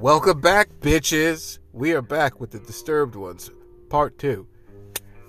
Welcome 0.00 0.40
back, 0.40 0.68
bitches. 0.78 1.58
We 1.72 1.92
are 1.92 2.02
back 2.02 2.38
with 2.38 2.52
the 2.52 2.60
Disturbed 2.60 3.16
Ones, 3.16 3.50
part 3.88 4.16
two. 4.16 4.46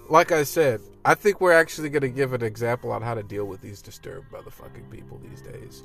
Like 0.10 0.32
I 0.32 0.44
said, 0.44 0.80
I 1.04 1.16
think 1.16 1.42
we're 1.42 1.54
actually 1.54 1.90
going 1.90 2.04
to 2.04 2.09
give 2.09 2.34
an 2.34 2.43
example 2.43 2.92
on 2.92 3.02
how 3.02 3.16
to 3.16 3.24
deal 3.24 3.45
with 3.45 3.61
these 3.61 3.82
disturbed 3.82 4.32
motherfucking 4.32 4.92
people 4.92 5.20
these 5.27 5.42
days. 5.42 5.84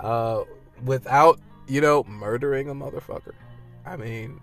Uh, 0.00 0.42
without, 0.84 1.38
you 1.68 1.80
know, 1.80 2.02
murdering 2.08 2.68
a 2.68 2.74
motherfucker. 2.74 3.34
I 3.86 3.94
mean, 3.94 4.40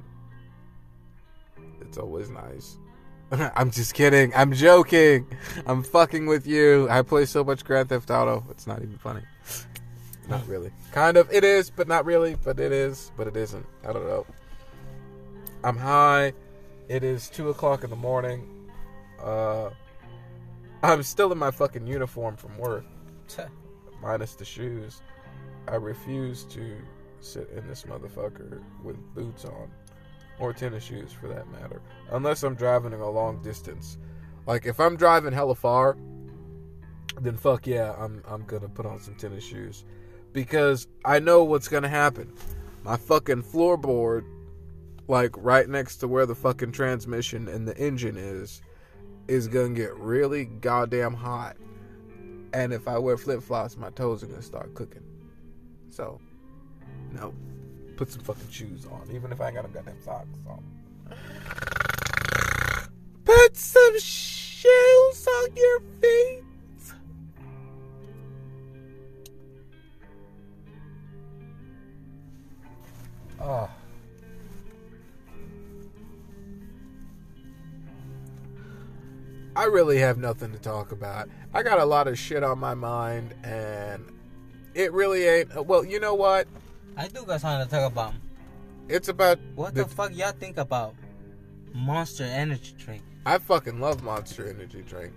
it's 1.82 1.98
always 1.98 2.30
nice. 2.30 2.78
I'm 3.32 3.72
just 3.72 3.94
kidding. 3.94 4.32
I'm 4.38 4.54
joking. 4.54 5.28
I'm 5.66 5.84
fucking 5.84 6.28
with 6.28 6.48
you. 6.48 6.88
I 6.90 7.02
play 7.02 7.26
so 7.26 7.44
much 7.44 7.66
Grand 7.66 7.90
Theft 7.90 8.10
Auto. 8.10 8.46
It's 8.52 8.68
not 8.68 8.82
even 8.82 8.98
funny. 9.00 9.24
Not 10.28 10.48
really. 10.48 10.72
Kind 10.92 11.18
of. 11.18 11.32
It 11.32 11.44
is, 11.44 11.70
but 11.70 11.88
not 11.88 12.06
really. 12.06 12.36
But 12.44 12.60
it 12.60 12.72
is, 12.72 13.12
but 13.18 13.28
it 13.28 13.38
isn't. 13.38 13.66
I 13.88 13.94
don't 13.94 14.06
know. 14.06 14.26
I'm 15.64 15.78
high. 15.78 16.34
It 16.88 17.04
is 17.04 17.30
two 17.30 17.50
o'clock 17.50 17.84
in 17.84 17.90
the 17.90 17.96
morning. 17.96 18.70
Uh, 19.24 19.70
I'm 20.84 21.02
still 21.02 21.32
in 21.32 21.38
my 21.38 21.50
fucking 21.50 21.88
uniform 21.88 22.36
from 22.36 22.58
work, 22.58 22.86
minus 24.02 24.36
the 24.36 24.46
shoes. 24.46 25.02
I 25.68 25.76
refuse 25.76 26.44
to 26.46 26.78
sit 27.20 27.50
in 27.50 27.68
this 27.68 27.84
motherfucker 27.84 28.62
with 28.84 28.98
boots 29.16 29.46
on, 29.46 29.72
or 30.40 30.54
tennis 30.54 30.84
shoes 30.84 31.12
for 31.12 31.28
that 31.28 31.50
matter, 31.52 31.82
unless 32.12 32.44
I'm 32.44 32.54
driving 32.54 32.94
a 32.94 33.10
long 33.10 33.42
distance. 33.42 33.98
Like 34.46 34.68
if 34.68 34.80
I'm 34.80 34.96
driving 34.96 35.34
hella 35.34 35.56
far, 35.56 35.98
then 37.20 37.36
fuck 37.36 37.66
yeah, 37.66 37.96
I'm 37.98 38.22
I'm 38.28 38.44
gonna 38.46 38.70
put 38.70 38.86
on 38.86 39.00
some 39.00 39.16
tennis 39.16 39.44
shoes 39.44 39.86
because 40.36 40.86
I 41.06 41.20
know 41.20 41.46
what's 41.46 41.70
gonna 41.70 41.88
happen. 41.88 42.32
My 42.84 42.98
fucking 42.98 43.42
floorboard, 43.42 44.26
like 45.08 45.32
right 45.38 45.68
next 45.68 45.98
to 45.98 46.08
where 46.10 46.26
the 46.26 46.36
fucking 46.36 46.74
transmission 46.74 47.48
and 47.48 47.66
the 47.66 47.76
engine 47.78 48.18
is, 48.18 48.62
is 49.30 49.48
gonna 49.48 49.74
get 49.74 49.96
really 49.96 50.46
goddamn 50.46 51.14
hot. 51.14 51.56
And 52.54 52.74
if 52.74 52.88
I 52.88 53.00
wear 53.00 53.18
flip 53.18 53.42
flops, 53.42 53.78
my 53.78 53.90
toes 53.92 54.22
are 54.24 54.28
gonna 54.28 54.42
start 54.42 54.76
cooking. 54.76 55.04
So, 55.90 56.20
no. 57.14 57.34
Put 57.96 58.12
some 58.12 58.22
fucking 58.22 58.50
shoes 58.52 58.86
on, 58.86 59.10
even 59.14 59.32
if 59.32 59.40
I 59.40 59.48
ain't 59.48 59.56
got 59.56 59.64
them 59.64 59.72
goddamn 59.72 60.02
socks 60.04 60.38
on. 60.50 60.64
Put 63.24 63.56
some 63.56 64.00
shoes 64.00 65.28
on 65.28 65.56
your 65.56 65.80
feet. 66.02 66.45
Oh. 73.46 73.70
I 79.56 79.66
really 79.66 80.00
have 80.00 80.18
nothing 80.18 80.52
to 80.52 80.60
talk 80.60 80.92
about. 80.92 81.30
I 81.54 81.64
got 81.64 81.80
a 81.80 81.86
lot 81.86 82.08
of 82.08 82.20
shit 82.20 82.44
on 82.44 82.60
my 82.60 82.74
mind, 82.74 83.34
and 83.44 84.04
it 84.74 84.92
really 84.92 85.26
ain't. 85.26 85.66
Well, 85.66 85.86
you 85.86 86.00
know 86.00 86.14
what? 86.14 86.48
I 86.98 87.08
do 87.08 87.24
got 87.24 87.40
something 87.42 87.66
to 87.68 87.72
talk 87.74 87.90
about. 87.92 88.14
It's 88.90 89.08
about 89.08 89.40
What 89.56 89.74
the, 89.74 89.86
fuck 89.86 90.16
y'all 90.16 90.32
think 90.34 90.58
about 90.58 90.96
Monster 91.74 92.24
Energy 92.26 92.76
drink? 92.78 93.02
I 93.26 93.38
fucking 93.38 93.80
love 93.80 94.04
Monster 94.04 94.48
Energy 94.50 94.84
drink. 94.88 95.14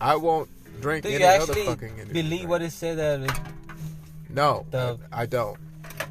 I 0.00 0.16
won't 0.16 0.50
drink 0.82 1.04
Do 1.04 1.10
any 1.10 1.24
other 1.24 1.54
fucking 1.54 1.92
energy 1.94 2.12
believe 2.12 2.30
drink. 2.40 2.48
what 2.50 2.62
it 2.62 2.72
said 2.72 2.98
that 2.98 3.20
it- 3.22 3.40
No, 4.28 4.66
the- 4.70 4.98
I 5.12 5.26
don't. 5.26 5.56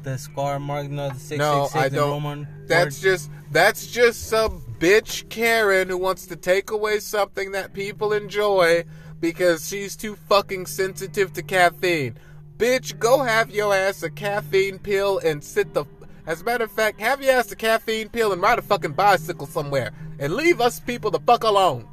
The 0.06 0.16
scar 0.16 0.60
mark, 0.60 0.88
the 0.88 1.12
six 1.14 1.38
No, 1.38 1.64
six 1.64 1.72
six 1.72 1.84
I 1.84 1.88
the 1.88 1.96
don't. 1.96 2.10
Roman 2.10 2.48
That's 2.66 3.00
just 3.00 3.28
that's 3.50 3.88
just 3.88 4.28
some 4.28 4.62
bitch 4.78 5.28
Karen 5.28 5.88
who 5.88 5.98
wants 5.98 6.26
to 6.28 6.36
take 6.36 6.70
away 6.70 7.00
something 7.00 7.52
that 7.52 7.72
people 7.72 8.12
enjoy 8.12 8.84
because 9.20 9.68
she's 9.68 9.96
too 9.96 10.14
fucking 10.14 10.66
sensitive 10.66 11.32
to 11.32 11.42
caffeine. 11.42 12.16
Bitch, 12.56 12.98
go 12.98 13.22
have 13.22 13.50
your 13.50 13.74
ass 13.74 14.02
a 14.04 14.10
caffeine 14.10 14.78
pill 14.78 15.18
and 15.18 15.42
sit 15.42 15.74
the. 15.74 15.84
As 16.24 16.40
a 16.40 16.44
matter 16.44 16.64
of 16.64 16.70
fact, 16.70 17.00
have 17.00 17.20
your 17.20 17.32
ass 17.32 17.50
a 17.50 17.56
caffeine 17.56 18.08
pill 18.08 18.32
and 18.32 18.40
ride 18.40 18.60
a 18.60 18.62
fucking 18.62 18.92
bicycle 18.92 19.46
somewhere 19.46 19.90
and 20.20 20.34
leave 20.34 20.60
us 20.60 20.78
people 20.78 21.10
the 21.10 21.20
fuck 21.20 21.42
alone. 21.42 21.86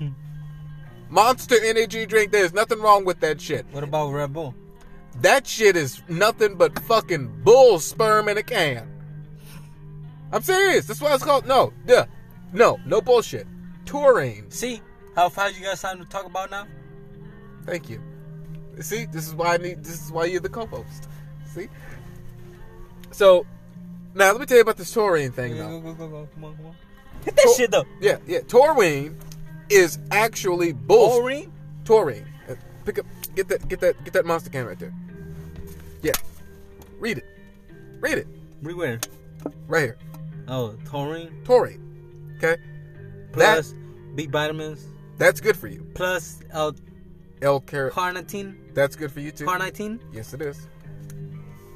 Monster 1.10 1.56
energy 1.62 2.06
drink, 2.06 2.32
there's 2.32 2.54
nothing 2.54 2.80
wrong 2.80 3.04
with 3.04 3.20
that 3.20 3.38
shit. 3.38 3.66
What 3.70 3.84
about 3.84 4.12
Red 4.12 4.32
Bull? 4.32 4.54
That 5.20 5.46
shit 5.46 5.76
is 5.76 6.02
nothing 6.08 6.56
but 6.56 6.78
fucking 6.80 7.42
bull 7.44 7.78
sperm 7.78 8.28
in 8.28 8.36
a 8.38 8.42
can. 8.42 8.90
I'm 10.32 10.42
serious. 10.42 10.86
That's 10.86 11.00
why 11.00 11.14
it's 11.14 11.24
called. 11.24 11.46
No, 11.46 11.72
yeah, 11.86 12.06
no, 12.52 12.78
no 12.84 13.00
bullshit. 13.00 13.46
Taurine. 13.86 14.50
See 14.50 14.80
how 15.14 15.28
fast 15.28 15.56
you 15.56 15.64
got 15.64 15.78
something 15.78 16.04
to 16.04 16.10
talk 16.10 16.26
about 16.26 16.50
now? 16.50 16.66
Thank 17.64 17.88
you. 17.88 18.00
See, 18.80 19.04
this 19.06 19.26
is 19.28 19.34
why 19.34 19.54
I 19.54 19.56
need. 19.58 19.84
This 19.84 20.04
is 20.04 20.10
why 20.10 20.24
you're 20.24 20.40
the 20.40 20.48
co-host. 20.48 21.08
See. 21.46 21.68
So, 23.12 23.46
now 24.14 24.32
let 24.32 24.40
me 24.40 24.46
tell 24.46 24.56
you 24.56 24.62
about 24.62 24.76
this 24.76 24.92
taurine 24.92 25.30
thing, 25.30 25.56
Go, 25.56 25.58
though. 25.58 25.80
go, 25.80 25.92
go, 25.94 26.08
go, 26.08 26.28
come 26.34 26.44
on, 26.44 26.56
come 26.56 26.66
on. 26.66 26.76
Hit 27.24 27.36
that 27.36 27.42
Tor- 27.44 27.54
shit 27.54 27.70
though. 27.70 27.84
Yeah, 28.00 28.18
yeah. 28.26 28.40
Taurine 28.40 29.16
is 29.70 29.98
actually 30.10 30.72
bull. 30.72 31.10
Taurine? 31.20 31.52
Taurine. 31.84 32.26
Uh, 32.50 32.54
Pick 32.84 32.98
up. 32.98 33.06
Get 33.36 33.48
that. 33.48 33.68
Get 33.68 33.80
that. 33.80 34.02
Get 34.04 34.12
that 34.14 34.26
monster 34.26 34.50
can 34.50 34.66
right 34.66 34.78
there. 34.78 34.92
Yeah. 36.04 36.12
Read 36.98 37.18
it. 37.18 37.24
Read 38.00 38.18
it. 38.18 38.28
Everywhere. 38.60 39.00
Right 39.66 39.82
here. 39.82 39.98
Oh, 40.46 40.76
taurine 40.84 41.32
Taurine. 41.44 41.80
Okay. 42.36 42.60
plus 43.32 43.74
B 44.14 44.26
vitamins 44.26 44.84
That's 45.16 45.40
good 45.40 45.56
for 45.56 45.68
you. 45.68 45.86
plus 45.94 46.40
L 46.50 46.76
L 47.40 47.60
car 47.60 47.90
carnitine. 47.90 48.74
That's 48.74 48.96
good 48.96 49.10
for 49.10 49.20
you 49.20 49.30
too. 49.30 49.46
Carnitine. 49.46 49.98
Yes, 50.12 50.34
it 50.34 50.42
is. 50.42 50.68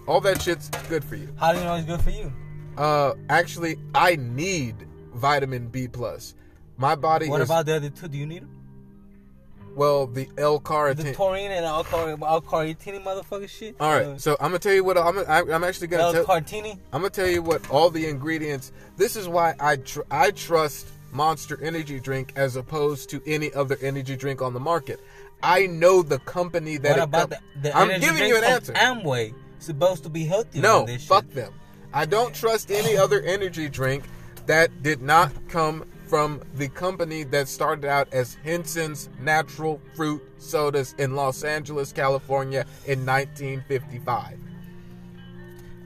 All 0.06 0.20
that 0.20 0.42
shit's 0.42 0.68
good 0.88 1.02
for 1.04 1.16
you. 1.16 1.34
How 1.38 1.52
do 1.52 1.58
you 1.58 1.64
know 1.64 1.74
it's 1.76 1.86
good 1.86 2.02
for 2.02 2.10
you? 2.10 2.30
Uh, 2.76 3.14
actually, 3.30 3.76
I 3.94 4.16
need 4.16 4.86
vitamin 5.14 5.68
B 5.68 5.88
plus. 5.88 6.34
My 6.76 6.94
body 6.94 7.28
What 7.28 7.40
about 7.40 7.66
the 7.66 7.76
other 7.76 7.90
two? 7.90 8.08
Do 8.08 8.18
you 8.18 8.26
need 8.26 8.42
them? 8.42 8.57
Well 9.78 10.06
the 10.06 10.28
L 10.36 10.58
car 10.58 10.92
The 10.92 11.14
taurine 11.14 11.52
and 11.52 11.64
L 11.64 11.84
carnitine 11.84 13.02
motherfucker 13.02 13.48
shit. 13.48 13.76
All 13.80 13.92
right, 13.92 14.06
uh, 14.06 14.18
so 14.18 14.36
I'm 14.40 14.48
gonna 14.48 14.58
tell 14.58 14.74
you 14.74 14.84
what 14.84 14.98
I'm. 14.98 15.18
I'm 15.18 15.64
actually 15.64 15.86
gonna 15.86 16.02
L 16.02 16.12
tell. 16.12 16.24
cartini. 16.24 16.72
I'm 16.92 17.00
gonna 17.00 17.10
tell 17.10 17.28
you 17.28 17.40
what 17.40 17.70
all 17.70 17.88
the 17.88 18.06
ingredients. 18.06 18.72
This 18.96 19.16
is 19.16 19.28
why 19.28 19.54
I 19.60 19.76
tr- 19.76 20.00
I 20.10 20.32
trust 20.32 20.88
Monster 21.12 21.58
Energy 21.62 22.00
drink 22.00 22.32
as 22.36 22.56
opposed 22.56 23.08
to 23.10 23.22
any 23.26 23.52
other 23.54 23.78
energy 23.80 24.16
drink 24.16 24.42
on 24.42 24.52
the 24.52 24.60
market. 24.60 25.00
I 25.42 25.66
know 25.66 26.02
the 26.02 26.18
company 26.20 26.76
that. 26.78 26.90
What 26.90 26.98
it 26.98 27.04
about 27.04 27.30
com- 27.30 27.40
the, 27.54 27.68
the 27.68 27.76
I'm 27.76 27.90
energy 27.90 28.06
giving 28.06 28.28
you 28.28 28.36
an 28.36 28.44
answer. 28.44 28.72
Amway 28.74 29.32
supposed 29.60 30.02
to 30.02 30.08
be 30.10 30.24
healthy. 30.24 30.60
No, 30.60 30.86
fuck 30.98 31.24
shit. 31.24 31.34
them. 31.34 31.54
I 31.92 32.04
don't 32.04 32.34
trust 32.34 32.70
any 32.70 32.96
other 32.96 33.22
energy 33.22 33.68
drink 33.68 34.04
that 34.46 34.82
did 34.82 35.00
not 35.02 35.32
come 35.48 35.84
from 36.08 36.40
the 36.54 36.68
company 36.68 37.22
that 37.24 37.48
started 37.48 37.84
out 37.84 38.08
as 38.12 38.34
Hansen's 38.44 39.08
Natural 39.20 39.80
Fruit 39.94 40.22
Sodas 40.38 40.94
in 40.98 41.14
Los 41.14 41.44
Angeles, 41.44 41.92
California 41.92 42.64
in 42.86 43.04
1955. 43.04 44.38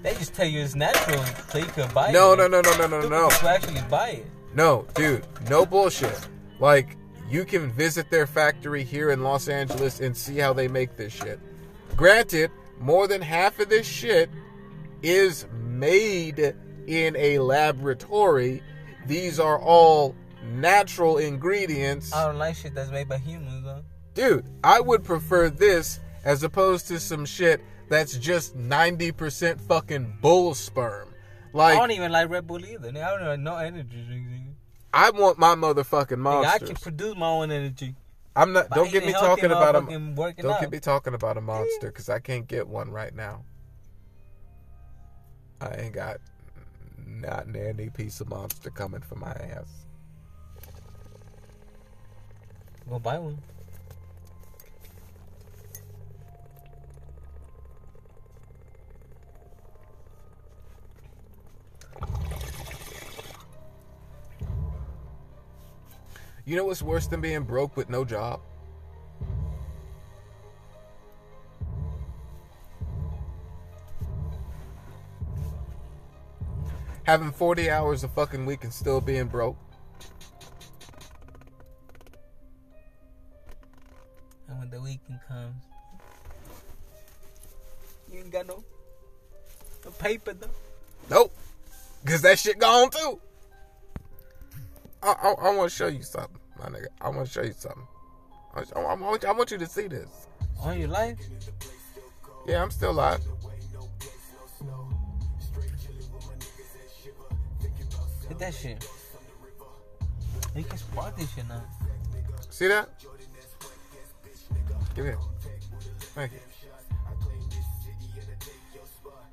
They 0.03 0.15
just 0.15 0.35
tell 0.35 0.47
you 0.47 0.61
it's 0.61 0.75
natural 0.75 1.23
so 1.51 1.59
you 1.59 1.65
can 1.67 1.93
buy 1.93 2.11
No, 2.11 2.33
it. 2.33 2.37
no, 2.37 2.49
no, 2.49 2.61
no, 2.61 2.77
no, 2.77 2.87
no, 2.87 3.01
Stupid 3.01 3.11
no. 3.11 3.29
To 3.31 3.49
actually 3.49 3.83
buy 3.89 4.09
it. 4.11 4.27
No, 4.55 4.87
dude, 4.95 5.25
no 5.49 5.65
bullshit. 5.65 6.19
Like, 6.61 6.97
you 7.31 7.45
can 7.45 7.71
visit 7.73 8.11
their 8.11 8.27
factory 8.27 8.85
here 8.85 9.11
in 9.11 9.23
Los 9.23 9.49
Angeles 9.49 10.01
and 10.01 10.17
see 10.17 10.37
how 10.39 10.53
they 10.53 10.69
make 10.69 10.97
this 10.97 11.13
shit. 11.13 11.41
Granted, 11.97 12.51
more 12.79 13.07
than 13.07 13.23
half 13.23 13.59
of 13.61 13.69
this 13.69 13.87
shit 13.87 14.29
is 15.03 15.47
made 15.65 16.55
in 16.87 17.17
a 17.17 17.39
laboratory. 17.39 18.63
These 19.07 19.41
are 19.41 19.59
all 19.59 20.15
natural 20.45 21.19
ingredients. 21.19 22.13
I 22.13 22.27
don't 22.27 22.39
like 22.39 22.57
shit 22.57 22.75
that's 22.75 22.91
made 22.91 23.09
by 23.09 23.19
humans 23.19 23.65
though. 23.65 23.83
Dude, 24.15 24.47
I 24.63 24.81
would 24.81 25.05
prefer 25.05 25.49
this 25.49 26.01
as 26.25 26.43
opposed 26.43 26.89
to 26.89 27.01
some 27.01 27.25
shit 27.25 27.63
that's 27.89 28.17
just 28.17 28.57
90% 28.57 29.61
fucking 29.61 30.19
bull 30.21 30.55
sperm. 30.55 31.09
Like 31.53 31.77
I 31.77 31.81
don't 31.81 31.91
even 31.91 32.13
like 32.13 32.31
Red 32.31 32.47
Bull 32.47 32.65
either. 32.65 32.91
nigga. 32.91 33.05
I 33.05 33.19
don't 33.19 33.29
like 33.29 33.41
no 33.41 33.57
energy 33.57 34.05
drinks. 34.07 34.31
nigga. 34.31 34.53
I 34.95 35.11
want 35.11 35.39
my 35.39 35.55
motherfucking 35.55 36.19
Nigga, 36.19 36.45
I 36.47 36.59
can 36.59 36.77
produce 36.77 37.17
my 37.17 37.27
own 37.27 37.51
energy. 37.51 37.95
I'm 38.35 38.53
not. 38.53 38.71
Don't 38.71 38.91
get 38.91 39.05
me 39.05 39.13
talking 39.13 39.47
about 39.47 39.77
a. 39.77 39.81
Don't 39.81 40.19
out. 40.19 40.61
get 40.61 40.71
me 40.71 40.81
talking 40.81 41.15
about 41.15 41.37
a 41.37 41.41
monster 41.41 41.89
because 41.89 42.09
I 42.09 42.19
can't 42.19 42.47
get 42.47 42.67
one 42.67 42.91
right 42.91 43.15
now. 43.15 43.45
I 45.61 45.75
ain't 45.77 45.93
got 45.93 46.19
not 47.21 47.47
an 47.47 47.57
any 47.57 47.91
piece 47.91 48.21
of 48.21 48.29
monster 48.29 48.71
coming 48.71 49.01
for 49.01 49.17
my 49.17 49.33
ass. 49.33 49.87
Go 52.89 52.99
buy 52.99 53.19
one. 53.19 53.39
You 66.45 66.57
know 66.57 66.65
what's 66.65 66.83
worse 66.83 67.07
than 67.07 67.21
being 67.21 67.45
broke 67.45 67.77
with 67.77 67.89
no 67.89 68.05
job? 68.05 68.41
Having 77.05 77.33
40 77.33 77.71
hours 77.71 78.05
a 78.05 78.09
fucking 78.09 78.47
week 78.47 78.65
and 78.65 78.73
still 78.73 79.01
being 79.01 79.27
broke. 79.27 79.57
And 84.49 84.59
when 84.59 84.71
the 84.71 84.81
weekend 84.81 85.19
comes, 85.27 85.65
you 88.11 88.21
ain't 88.21 88.31
got 88.31 88.47
no, 88.47 88.63
no 89.85 89.91
paper 89.93 90.33
though. 90.33 90.47
Nope. 91.11 91.35
Because 92.05 92.23
that 92.23 92.39
shit 92.39 92.59
gone 92.59 92.91
too. 92.91 93.21
I, 95.03 95.09
I, 95.09 95.31
I 95.49 95.57
want 95.57 95.71
to 95.71 95.77
show 95.77 95.89
you 95.89 96.03
something, 96.03 96.39
my 96.59 96.67
nigga. 96.67 96.87
I 97.01 97.09
want 97.09 97.27
to 97.27 97.33
show 97.33 97.43
you 97.43 97.53
something. 97.53 97.87
I, 98.55 98.61
I, 98.77 98.81
I 98.81 98.95
want, 98.95 99.25
I 99.25 99.33
want 99.33 99.51
you 99.51 99.59
to 99.59 99.67
see 99.67 99.89
this. 99.89 100.29
On 100.61 100.79
your 100.79 100.89
life? 100.89 101.19
Yeah, 102.47 102.63
I'm 102.63 102.71
still 102.71 102.91
alive. 102.91 103.21
Hit 108.33 108.39
that 108.39 108.55
shit. 108.55 108.89
You 110.57 110.65
can 110.65 110.79
spark 110.79 111.15
this 111.19 111.31
shit 111.35 111.47
now. 111.47 111.63
See 112.49 112.67
that? 112.67 112.89
Give 114.95 115.05
it. 115.05 115.19
Thank 116.15 116.33
you. 116.33 116.39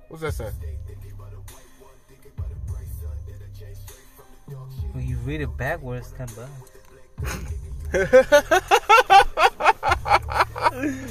What's 0.10 0.22
that 0.24 0.34
say? 0.34 0.52
When 4.92 5.08
you 5.08 5.16
read 5.20 5.40
it 5.40 5.56
backwards, 5.56 6.14
come 6.18 6.28
back. 6.36 6.50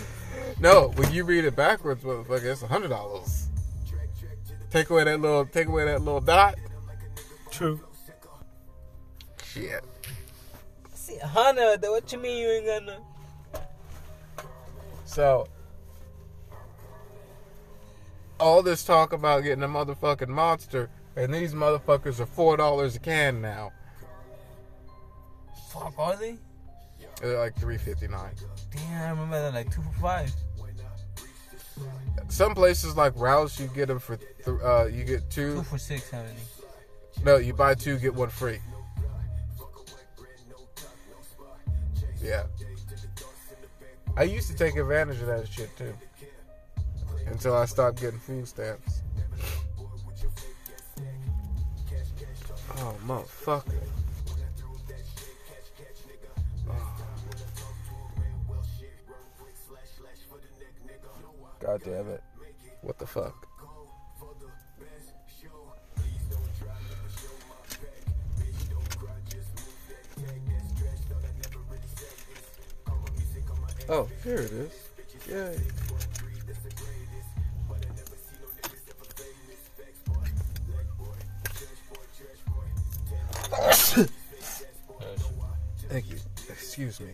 No, 0.60 0.88
when 0.96 1.12
you 1.12 1.24
read 1.24 1.44
it 1.44 1.54
backwards, 1.54 2.02
motherfucker, 2.02 2.52
it's 2.52 2.62
a 2.62 2.66
hundred 2.66 2.88
dollars. 2.88 3.48
Take 4.70 4.90
away 4.90 5.04
that 5.04 5.20
little, 5.20 5.46
take 5.46 5.68
away 5.68 5.84
that 5.84 6.02
little 6.02 6.20
dot. 6.20 6.56
True. 7.58 7.80
Shit. 9.42 9.84
See, 10.94 11.16
Hana, 11.16 11.76
though, 11.76 11.90
what 11.90 12.12
you 12.12 12.18
mean 12.18 12.38
you 12.38 12.48
ain't 12.48 12.66
got 12.66 12.84
no? 12.84 13.60
So, 15.04 15.48
all 18.38 18.62
this 18.62 18.84
talk 18.84 19.12
about 19.12 19.42
getting 19.42 19.64
a 19.64 19.68
motherfucking 19.68 20.28
monster, 20.28 20.88
and 21.16 21.34
these 21.34 21.52
motherfuckers 21.52 22.20
are 22.20 22.26
four 22.26 22.56
dollars 22.56 22.94
a 22.94 23.00
can 23.00 23.40
now. 23.42 23.72
Fuck, 25.72 25.94
are 25.98 26.14
they? 26.14 26.38
They're 27.20 27.40
like 27.40 27.56
three 27.56 27.78
fifty 27.78 28.06
nine. 28.06 28.34
Damn, 28.70 29.02
I 29.02 29.10
remember 29.10 29.42
that 29.42 29.54
like 29.54 29.74
two 29.74 29.82
for 29.82 30.00
five. 30.00 30.32
Some 32.28 32.54
places 32.54 32.94
like 32.96 33.14
Rouse, 33.16 33.58
you 33.58 33.66
get 33.74 33.88
them 33.88 33.98
for, 33.98 34.16
th- 34.16 34.30
uh, 34.62 34.86
you 34.86 35.02
get 35.02 35.28
Two 35.28 35.56
two. 35.56 35.62
for 35.64 35.78
six, 35.78 36.02
six, 36.02 36.10
seventy. 36.10 36.34
No, 37.24 37.36
you 37.36 37.52
buy 37.52 37.74
two, 37.74 37.98
get 37.98 38.14
one 38.14 38.30
free. 38.30 38.58
Yeah. 42.22 42.44
I 44.16 44.22
used 44.24 44.50
to 44.50 44.56
take 44.56 44.76
advantage 44.76 45.20
of 45.20 45.26
that 45.26 45.48
shit 45.48 45.76
too. 45.76 45.94
Until 47.26 47.54
I 47.54 47.66
stopped 47.66 48.00
getting 48.00 48.18
food 48.18 48.48
stamps. 48.48 49.02
Oh, 52.78 52.96
motherfucker. 53.06 53.74
God 61.60 61.82
damn 61.84 62.08
it. 62.08 62.22
What 62.82 62.98
the 62.98 63.06
fuck? 63.06 63.47
Oh, 73.90 74.06
here 74.22 74.34
it 74.34 74.52
is. 74.52 74.72
Yay. 75.30 75.58
Thank 85.88 86.10
you. 86.10 86.16
Excuse 86.50 87.00
me. 87.00 87.08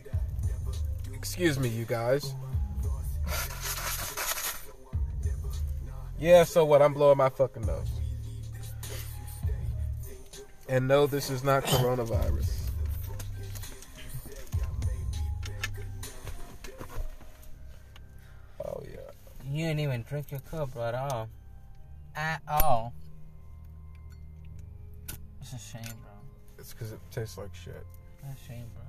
Excuse 1.12 1.61
me, 1.61 1.69
you 1.69 1.85
guys. 1.85 2.35
Yeah, 6.19 6.43
so 6.43 6.65
what? 6.65 6.82
I'm 6.82 6.93
blowing 6.93 7.19
my 7.19 7.29
fucking 7.29 7.67
nose. 7.67 7.88
And 10.69 10.88
no, 10.88 11.06
this 11.06 11.31
is 11.31 11.44
not 11.44 11.65
coronavirus. 11.65 12.63
Even 19.94 20.05
drink 20.08 20.32
your 20.32 20.41
cup 20.41 20.76
at 20.76 20.94
all. 20.94 21.29
At 22.17 22.43
all. 22.49 22.93
It's 25.41 25.52
a 25.52 25.58
shame, 25.58 25.82
bro. 26.02 26.11
It's 26.58 26.73
because 26.73 26.91
it 26.91 26.99
tastes 27.12 27.38
like 27.38 27.55
shit. 27.55 27.87
That's 28.23 28.41
a 28.41 28.44
shame, 28.44 28.67
bro. 28.75 28.82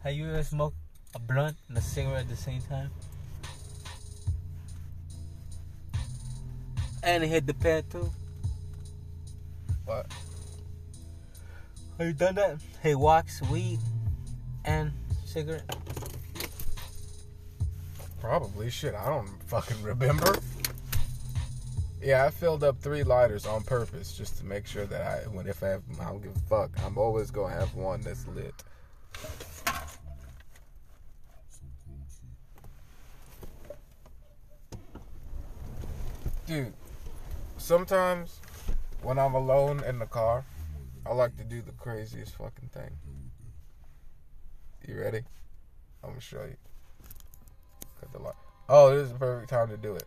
Have 0.00 0.14
you 0.14 0.28
ever 0.28 0.42
smoked 0.42 0.76
a 1.14 1.20
blunt 1.20 1.56
and 1.68 1.78
a 1.78 1.80
cigarette 1.80 2.22
at 2.22 2.28
the 2.28 2.36
same 2.36 2.62
time? 2.62 2.90
And 7.04 7.22
hit 7.22 7.46
the 7.46 7.54
pad 7.54 7.88
too? 7.90 8.10
What? 9.84 10.12
Have 11.98 12.06
you 12.06 12.12
done 12.12 12.36
that? 12.36 12.58
Hey, 12.80 12.94
wax, 12.94 13.42
weed, 13.50 13.80
and 14.64 14.92
cigarette. 15.24 15.76
Probably. 18.20 18.70
Shit, 18.70 18.94
I 18.94 19.06
don't 19.06 19.28
fucking 19.48 19.82
remember. 19.82 20.36
Yeah, 22.00 22.24
I 22.24 22.30
filled 22.30 22.62
up 22.62 22.80
three 22.80 23.02
lighters 23.02 23.46
on 23.46 23.64
purpose 23.64 24.16
just 24.16 24.38
to 24.38 24.46
make 24.46 24.64
sure 24.64 24.86
that 24.86 25.02
I, 25.02 25.28
when 25.30 25.48
if 25.48 25.60
I 25.64 25.70
have, 25.70 25.82
I 26.00 26.04
don't 26.04 26.22
give 26.22 26.36
a 26.36 26.48
fuck. 26.48 26.70
I'm 26.84 26.96
always 26.96 27.32
gonna 27.32 27.52
have 27.52 27.74
one 27.74 28.00
that's 28.02 28.24
lit. 28.28 28.54
Dude, 36.46 36.72
sometimes 37.56 38.38
when 39.02 39.18
I'm 39.18 39.34
alone 39.34 39.82
in 39.82 39.98
the 39.98 40.06
car, 40.06 40.44
I 41.08 41.14
like 41.14 41.38
to 41.38 41.44
do 41.44 41.62
the 41.62 41.72
craziest 41.72 42.36
fucking 42.36 42.68
thing. 42.68 42.90
You 44.86 45.00
ready? 45.00 45.22
I'm 46.04 46.10
gonna 46.10 46.20
show 46.20 46.42
you. 46.44 46.56
Cut 47.98 48.12
the 48.12 48.18
light. 48.18 48.34
Oh, 48.68 48.94
this 48.94 49.06
is 49.06 49.12
the 49.14 49.18
perfect 49.18 49.48
time 49.48 49.68
to 49.68 49.78
do 49.78 49.94
it. 49.94 50.04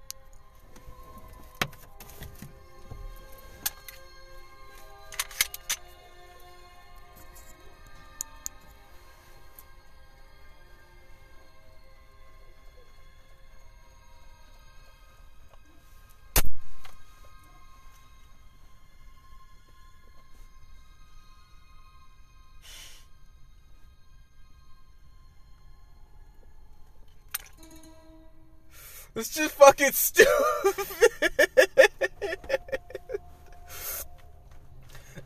It's 29.22 29.36
just 29.36 29.54
fucking 29.54 29.92
stupid. 29.92 30.30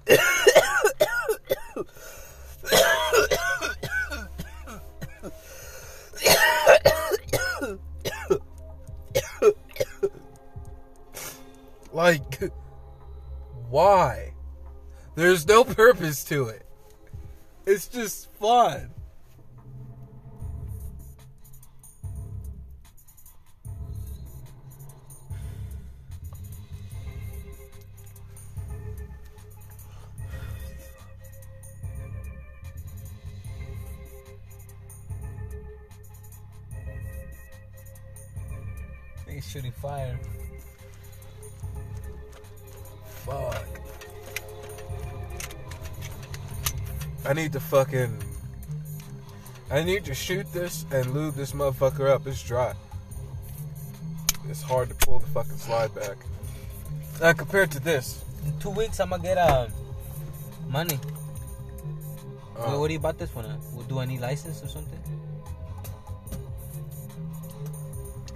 like, 11.93 12.51
why? 13.69 14.33
There's 15.15 15.47
no 15.47 15.63
purpose 15.63 16.25
to 16.25 16.49
it. 16.49 16.65
It's 17.65 17.87
just 17.87 18.29
fun. 18.33 18.89
Nigga 39.35 39.43
shooting 39.43 39.71
fire. 39.71 40.17
Fuck. 43.25 43.65
I 47.25 47.33
need 47.33 47.51
to 47.53 47.59
fucking. 47.59 48.17
I 49.69 49.83
need 49.83 50.05
to 50.05 50.13
shoot 50.13 50.51
this 50.53 50.85
and 50.91 51.13
lube 51.13 51.33
this 51.35 51.51
motherfucker 51.51 52.09
up. 52.09 52.27
It's 52.27 52.41
dry. 52.43 52.73
It's 54.47 54.61
hard 54.61 54.89
to 54.89 54.95
pull 54.95 55.19
the 55.19 55.27
fucking 55.27 55.57
slide 55.57 55.93
back. 55.95 56.17
Now 57.19 57.33
compared 57.33 57.71
to 57.71 57.79
this, 57.79 58.23
In 58.45 58.57
two 58.59 58.69
weeks, 58.69 58.99
I'm 58.99 59.09
gonna 59.09 59.23
get 59.23 59.37
uh, 59.37 59.67
money. 60.69 60.99
uh, 62.57 62.67
Wait, 62.69 62.79
what 62.79 62.87
do 62.87 62.93
you 62.93 62.99
about 62.99 63.17
this 63.17 63.33
one? 63.33 63.45
At? 63.45 63.87
Do 63.89 63.99
I 63.99 64.05
need 64.05 64.21
license 64.21 64.63
or 64.63 64.67
something? 64.67 64.99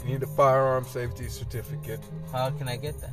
Need 0.10 0.24
a 0.24 0.28
firearm 0.28 0.86
safety 0.86 1.28
certificate. 1.28 2.00
How 2.32 2.50
can 2.50 2.68
I 2.68 2.78
get 2.78 2.96
that? 3.02 3.12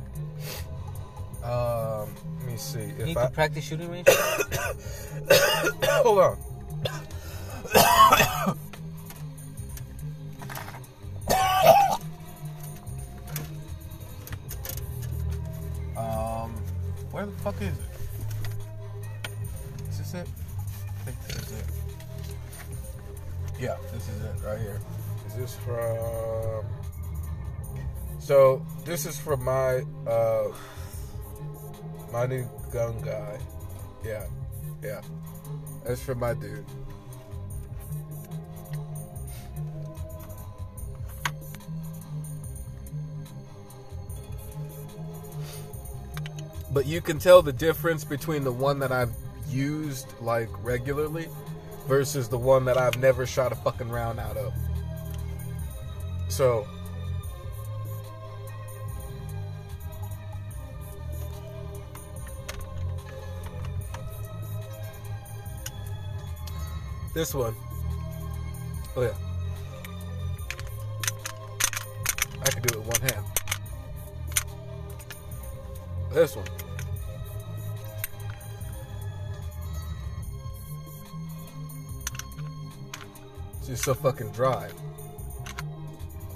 Um, 1.47 2.09
let 2.39 2.47
me 2.47 2.57
see. 2.57 2.79
You 2.79 2.93
If 2.97 3.05
need 3.05 3.17
I 3.17 3.25
to 3.27 3.31
practice 3.31 3.63
shooting 3.65 3.89
range. 3.91 4.07
hold 6.03 6.19
on. 6.19 6.37
So 28.27 28.61
this 28.83 29.05
is 29.05 29.17
from 29.17 29.41
my 29.45 29.85
uh 30.05 30.49
my 32.11 32.25
new 32.25 32.45
gun 32.73 32.99
guy. 32.99 33.39
Yeah, 34.03 34.25
yeah. 34.83 34.99
That's 35.85 36.01
from 36.01 36.19
my 36.19 36.33
dude. 36.33 36.65
But 46.73 46.85
you 46.85 46.99
can 46.99 47.19
tell 47.19 47.41
the 47.41 47.53
difference 47.53 48.03
between 48.03 48.43
the 48.43 48.51
one 48.51 48.77
that 48.79 48.91
I've 48.91 49.13
used 49.49 50.07
like 50.19 50.49
regularly 50.65 51.29
versus 51.87 52.27
the 52.27 52.37
one 52.37 52.65
that 52.65 52.77
I've 52.77 52.97
never 52.99 53.25
shot 53.25 53.53
a 53.53 53.55
fucking 53.55 53.87
round 53.87 54.19
out 54.19 54.35
of. 54.35 54.53
So 56.27 56.67
this 67.17 67.33
one. 67.33 67.55
Oh 68.95 69.01
yeah. 69.01 69.13
I 72.45 72.49
can 72.51 72.61
do 72.61 72.77
it 72.77 72.85
with 72.85 73.01
one 73.01 73.09
hand. 73.09 73.25
This 76.13 76.35
one. 76.35 76.45
It's 83.57 83.67
just 83.67 83.83
so 83.83 83.95
fucking 83.95 84.29
dry. 84.29 84.69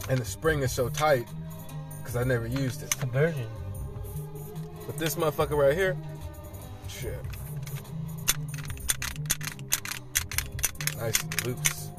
And 0.10 0.18
the 0.18 0.26
spring 0.26 0.64
is 0.64 0.72
so 0.72 0.90
tight 0.90 1.28
because 2.00 2.16
I 2.16 2.24
never 2.24 2.48
used 2.48 2.82
it. 2.82 2.98
Conversion. 2.98 3.46
But 4.88 4.98
this 4.98 5.14
motherfucker 5.14 5.56
right 5.56 5.76
here, 5.76 5.96
shit. 6.88 7.20
Nice 11.02 11.20
and 11.24 11.46
loose. 11.48 11.90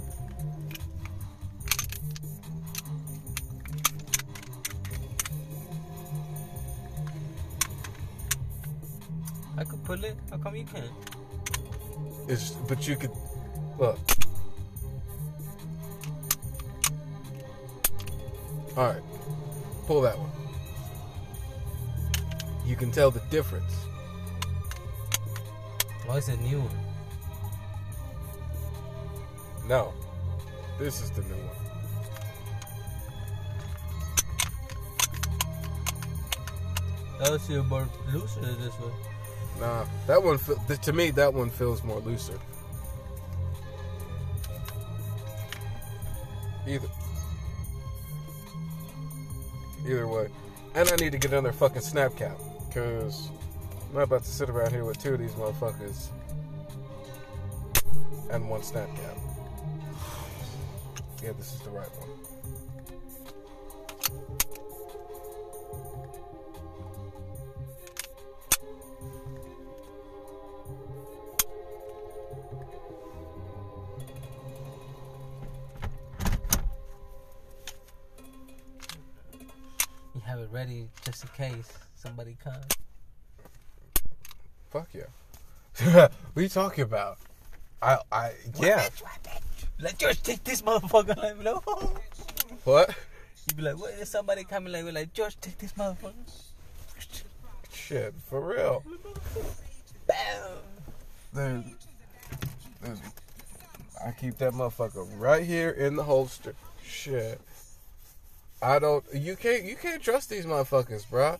I 9.58 9.64
could 9.64 9.82
pull 9.82 10.04
it. 10.04 10.16
How 10.30 10.36
come 10.36 10.54
you 10.54 10.64
can't? 10.64 10.84
It's 12.28 12.50
but 12.68 12.86
you 12.86 12.94
could 12.94 13.10
look. 13.76 13.98
All 18.76 18.86
right, 18.86 19.02
pull 19.88 20.02
that 20.02 20.16
one. 20.16 20.30
You 22.64 22.76
can 22.76 22.92
tell 22.92 23.10
the 23.10 23.20
difference. 23.30 23.72
Why 26.06 26.18
is 26.18 26.28
it 26.28 26.40
new 26.40 26.60
one? 26.60 26.81
No, 29.68 29.92
this 30.78 31.00
is 31.00 31.10
the 31.10 31.22
new 31.22 31.34
one. 31.34 31.62
That 37.20 37.30
was 37.30 37.48
your 37.48 37.62
more 37.62 37.88
looser 38.12 38.40
than 38.40 38.60
this 38.60 38.74
one. 38.74 38.92
Nah, 39.60 39.84
that 40.08 40.22
one 40.22 40.38
to 40.66 40.92
me 40.92 41.10
that 41.12 41.32
one 41.32 41.50
feels 41.50 41.84
more 41.84 42.00
looser. 42.00 42.38
Either. 46.66 46.88
Either 49.86 50.08
way, 50.08 50.28
and 50.74 50.88
I 50.88 50.96
need 50.96 51.12
to 51.12 51.18
get 51.18 51.32
another 51.32 51.52
fucking 51.52 51.82
snap 51.82 52.16
cap 52.16 52.38
because 52.66 53.28
I'm 53.88 53.94
not 53.94 54.02
about 54.04 54.24
to 54.24 54.30
sit 54.30 54.48
around 54.48 54.70
here 54.70 54.84
with 54.84 54.98
two 54.98 55.14
of 55.14 55.20
these 55.20 55.32
motherfuckers 55.32 56.08
and 58.30 58.48
one 58.48 58.62
snap 58.62 58.88
cap. 58.96 59.16
Yeah, 61.22 61.30
this 61.38 61.54
is 61.54 61.60
the 61.60 61.70
right 61.70 61.86
one. 62.00 62.08
You 80.12 80.20
have 80.22 80.40
it 80.40 80.48
ready 80.50 80.88
just 81.04 81.22
in 81.22 81.30
case 81.36 81.72
somebody 81.94 82.36
comes. 82.42 82.56
Fuck 84.70 84.88
yeah. 84.92 85.02
what 85.92 86.12
are 86.34 86.42
you 86.42 86.48
talking 86.48 86.82
about? 86.82 87.18
I 87.80 87.98
I 88.10 88.32
yeah. 88.58 88.88
Let 89.82 89.98
George 89.98 90.22
take 90.22 90.44
this 90.44 90.62
motherfucker. 90.62 91.16
Like, 91.16 91.38
be 91.38 91.44
like, 91.44 91.62
oh. 91.66 91.92
What? 92.62 92.94
You'd 93.46 93.56
be 93.56 93.62
like, 93.62 93.76
what 93.76 93.90
is 93.94 94.08
somebody 94.08 94.44
coming 94.44 94.72
like, 94.72 94.84
we're 94.84 94.92
like, 94.92 95.12
George, 95.12 95.36
take 95.40 95.58
this 95.58 95.72
motherfucker. 95.72 96.12
Shit, 97.72 98.14
for 98.28 98.40
real. 98.40 98.84
Bam. 100.06 100.50
There's, 101.34 101.64
there's, 102.80 103.00
I 104.06 104.12
keep 104.12 104.38
that 104.38 104.52
motherfucker 104.52 105.08
right 105.18 105.44
here 105.44 105.70
in 105.70 105.96
the 105.96 106.04
holster. 106.04 106.54
Shit. 106.84 107.40
I 108.62 108.78
don't. 108.78 109.04
You 109.12 109.34
can't. 109.34 109.64
You 109.64 109.74
can't 109.74 110.00
trust 110.00 110.30
these 110.30 110.46
motherfuckers, 110.46 111.04
bruh. 111.08 111.38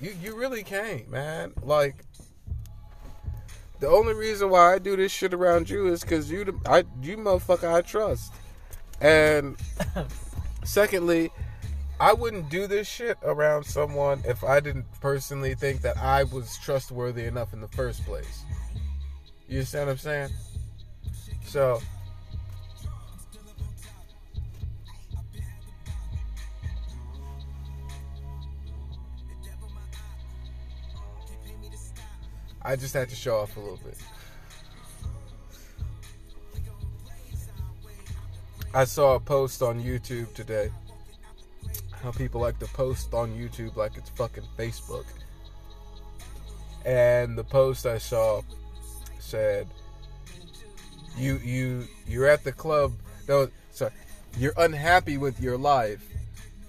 You 0.00 0.12
you 0.20 0.36
really 0.36 0.64
can't, 0.64 1.08
man. 1.08 1.52
Like. 1.62 1.96
The 3.80 3.88
only 3.88 4.14
reason 4.14 4.50
why 4.50 4.74
I 4.74 4.78
do 4.78 4.96
this 4.96 5.12
shit 5.12 5.32
around 5.32 5.70
you 5.70 5.86
is 5.86 6.02
because 6.02 6.30
you, 6.30 6.44
the, 6.44 6.54
I, 6.66 6.78
you 7.02 7.16
motherfucker, 7.16 7.72
I 7.72 7.82
trust. 7.82 8.32
And 9.00 9.56
secondly, 10.64 11.30
I 12.00 12.12
wouldn't 12.12 12.48
do 12.48 12.66
this 12.66 12.88
shit 12.88 13.18
around 13.22 13.64
someone 13.64 14.22
if 14.24 14.42
I 14.42 14.60
didn't 14.60 14.86
personally 15.00 15.54
think 15.54 15.82
that 15.82 15.96
I 15.96 16.24
was 16.24 16.56
trustworthy 16.58 17.24
enough 17.24 17.52
in 17.52 17.60
the 17.60 17.68
first 17.68 18.04
place. 18.04 18.42
You 19.48 19.58
understand 19.58 19.86
what 19.86 19.92
I'm 19.92 19.98
saying? 19.98 20.30
So, 21.44 21.80
I 32.68 32.76
just 32.76 32.92
had 32.92 33.08
to 33.08 33.16
show 33.16 33.38
off 33.38 33.56
a 33.56 33.60
little 33.60 33.78
bit. 33.82 33.96
I 38.74 38.84
saw 38.84 39.14
a 39.14 39.20
post 39.20 39.62
on 39.62 39.82
YouTube 39.82 40.34
today. 40.34 40.68
How 42.02 42.10
people 42.10 42.42
like 42.42 42.58
to 42.58 42.66
post 42.66 43.14
on 43.14 43.30
YouTube 43.30 43.76
like 43.76 43.96
it's 43.96 44.10
fucking 44.10 44.44
Facebook. 44.58 45.06
And 46.84 47.38
the 47.38 47.44
post 47.44 47.86
I 47.86 47.96
saw 47.96 48.42
said 49.18 49.66
you 51.16 51.38
you 51.38 51.88
you're 52.06 52.28
at 52.28 52.44
the 52.44 52.52
club 52.52 52.92
no 53.28 53.48
sorry 53.70 53.92
you're 54.38 54.54
unhappy 54.58 55.18
with 55.18 55.40
your 55.40 55.58
life 55.58 56.06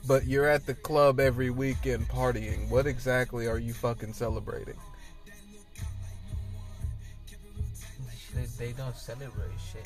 but 0.07 0.25
you're 0.25 0.47
at 0.47 0.65
the 0.65 0.73
club 0.73 1.19
every 1.19 1.49
weekend 1.49 2.07
partying. 2.07 2.69
What 2.69 2.87
exactly 2.87 3.47
are 3.47 3.59
you 3.59 3.73
fucking 3.73 4.13
celebrating? 4.13 4.75
They, 8.39 8.67
they 8.67 8.71
don't 8.73 8.95
celebrate 8.95 9.51
shit. 9.71 9.85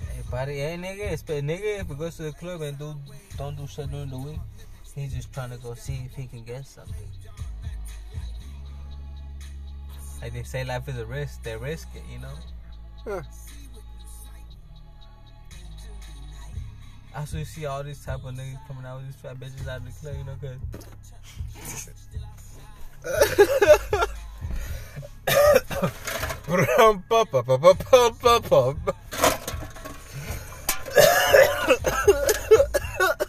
Hey, 0.00 0.22
buddy, 0.30 0.54
hey 0.54 0.76
nigga, 0.76 1.12
it's 1.12 1.22
nigga 1.22 1.80
if 1.80 1.88
he 1.88 1.94
goes 1.94 2.16
to 2.16 2.22
the 2.24 2.32
club 2.32 2.62
and 2.62 2.76
do 2.78 2.94
don't 3.36 3.56
do 3.56 3.68
shit 3.68 3.90
during 3.90 4.10
the 4.10 4.18
week, 4.18 4.40
he's 4.94 5.14
just 5.14 5.32
trying 5.32 5.50
to 5.50 5.58
go 5.58 5.74
see 5.74 6.02
if 6.06 6.14
he 6.14 6.26
can 6.26 6.42
get 6.42 6.66
something. 6.66 6.94
Like 10.20 10.32
they 10.32 10.42
say, 10.42 10.64
life 10.64 10.88
is 10.88 10.98
a 10.98 11.06
risk. 11.06 11.44
They 11.44 11.56
risk 11.56 11.86
it, 11.94 12.02
you 12.12 12.18
know. 12.18 13.22
Also, 17.14 17.38
you 17.38 17.44
see 17.44 17.66
all 17.66 17.84
these 17.84 18.04
type 18.04 18.24
of 18.24 18.34
niggas 18.34 18.58
coming 18.66 18.84
out 18.84 18.96
with 18.98 19.06
these 19.06 19.14
fat 19.16 19.38
bitches 19.38 19.68
out 19.68 19.82
of 19.82 19.84
the 19.84 19.92
club, 20.00 20.16
you 20.18 20.24
know, 20.24 20.36
cause 25.78 25.98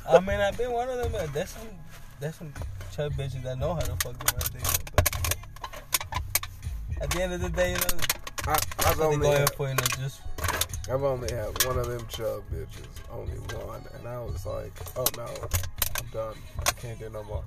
I 0.07 0.19
mean, 0.21 0.39
I've 0.39 0.57
been 0.57 0.71
one 0.71 0.89
of 0.89 0.97
them. 0.97 1.11
But 1.11 1.33
there's 1.33 1.49
some, 1.49 1.67
there's 2.19 2.35
some 2.35 2.53
chub 2.95 3.13
bitches 3.13 3.43
that 3.43 3.57
know 3.57 3.73
how 3.73 3.81
to 3.81 3.95
fuck 3.97 4.17
the 4.17 4.33
right 4.33 4.43
thing. 4.43 4.63
But 4.95 5.05
at 7.01 7.09
the 7.09 7.21
end 7.21 7.33
of 7.33 7.41
the 7.41 7.49
day, 7.49 7.71
you 7.71 7.77
know, 7.77 7.97
I, 8.47 8.57
I've 8.85 8.99
only 9.01 9.17
go 9.17 9.31
in 9.33 9.39
had, 9.39 9.53
for, 9.53 9.67
you 9.67 9.75
know, 9.75 9.83
just 10.01 10.21
I've 10.89 11.03
only 11.03 11.31
had 11.33 11.63
one 11.65 11.77
of 11.77 11.87
them 11.87 12.05
chub 12.09 12.43
bitches, 12.51 12.87
only 13.11 13.37
one, 13.65 13.83
and 13.95 14.07
I 14.07 14.19
was 14.21 14.45
like, 14.45 14.73
oh 14.95 15.05
no, 15.17 15.25
I'm 15.25 16.07
done. 16.13 16.35
I 16.65 16.71
can't 16.71 16.97
do 16.99 17.09
no 17.09 17.23
more. 17.23 17.43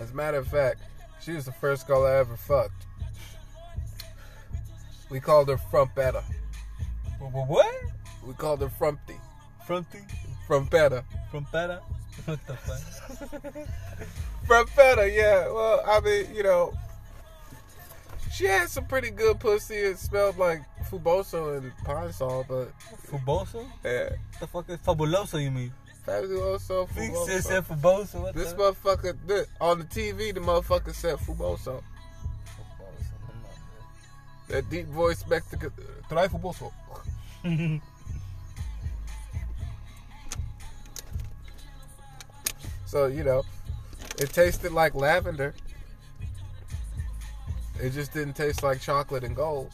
As 0.00 0.10
a 0.10 0.14
matter 0.14 0.38
of 0.38 0.48
fact, 0.48 0.80
she 1.20 1.32
was 1.32 1.44
the 1.44 1.52
first 1.52 1.86
girl 1.86 2.06
I 2.06 2.14
ever 2.16 2.36
fucked. 2.36 2.86
We 5.10 5.20
called 5.20 5.48
her 5.48 5.56
Frumpetta. 5.56 6.22
What? 7.18 7.74
We 8.26 8.34
called 8.34 8.60
her 8.60 8.68
Frumpty. 8.68 9.16
Fronty 9.66 10.00
Frumpetta. 10.46 11.04
Frumpetta? 11.32 11.80
What 12.24 12.38
the 12.46 12.54
fuck? 12.54 13.66
Frumpetta, 14.46 15.14
yeah. 15.14 15.50
Well, 15.50 15.82
I 15.86 16.00
mean, 16.00 16.34
you 16.34 16.42
know, 16.42 16.72
she 18.32 18.44
had 18.44 18.68
some 18.68 18.86
pretty 18.86 19.10
good 19.10 19.40
pussy. 19.40 19.74
It 19.76 19.98
smelled 19.98 20.38
like 20.38 20.62
Fuboso 20.90 21.58
and 21.58 21.72
Pine 21.84 22.12
Sol, 22.12 22.44
but 22.48 22.72
Fuboso? 23.06 23.66
yeah. 23.84 24.10
The 24.40 24.46
fuck 24.46 24.68
is 24.68 24.78
Fabuloso? 24.78 25.42
You 25.42 25.50
mean? 25.50 25.72
Think 26.86 27.14
Fuboso. 27.14 27.26
said 27.26 27.44
said 27.44 27.64
Fuboso. 27.68 28.22
What 28.22 28.34
This 28.34 28.52
the? 28.52 28.58
motherfucker, 28.58 29.16
this, 29.26 29.46
on 29.60 29.78
the 29.78 29.84
TV, 29.84 30.34
the 30.34 30.40
motherfucker 30.40 30.94
said 30.94 31.16
Fuboso. 31.16 31.58
Fuboso, 31.58 31.82
That 34.48 34.70
deep 34.70 34.86
voice 34.86 35.26
Mexican. 35.26 35.70
Trae 36.10 36.28
Fuboso. 36.28 36.72
So, 42.86 43.06
you 43.06 43.22
know, 43.22 43.44
it 44.18 44.30
tasted 44.32 44.72
like 44.72 44.94
lavender. 44.94 45.54
It 47.80 47.90
just 47.90 48.12
didn't 48.14 48.34
taste 48.34 48.62
like 48.62 48.80
chocolate 48.80 49.24
and 49.24 49.36
gold. 49.36 49.70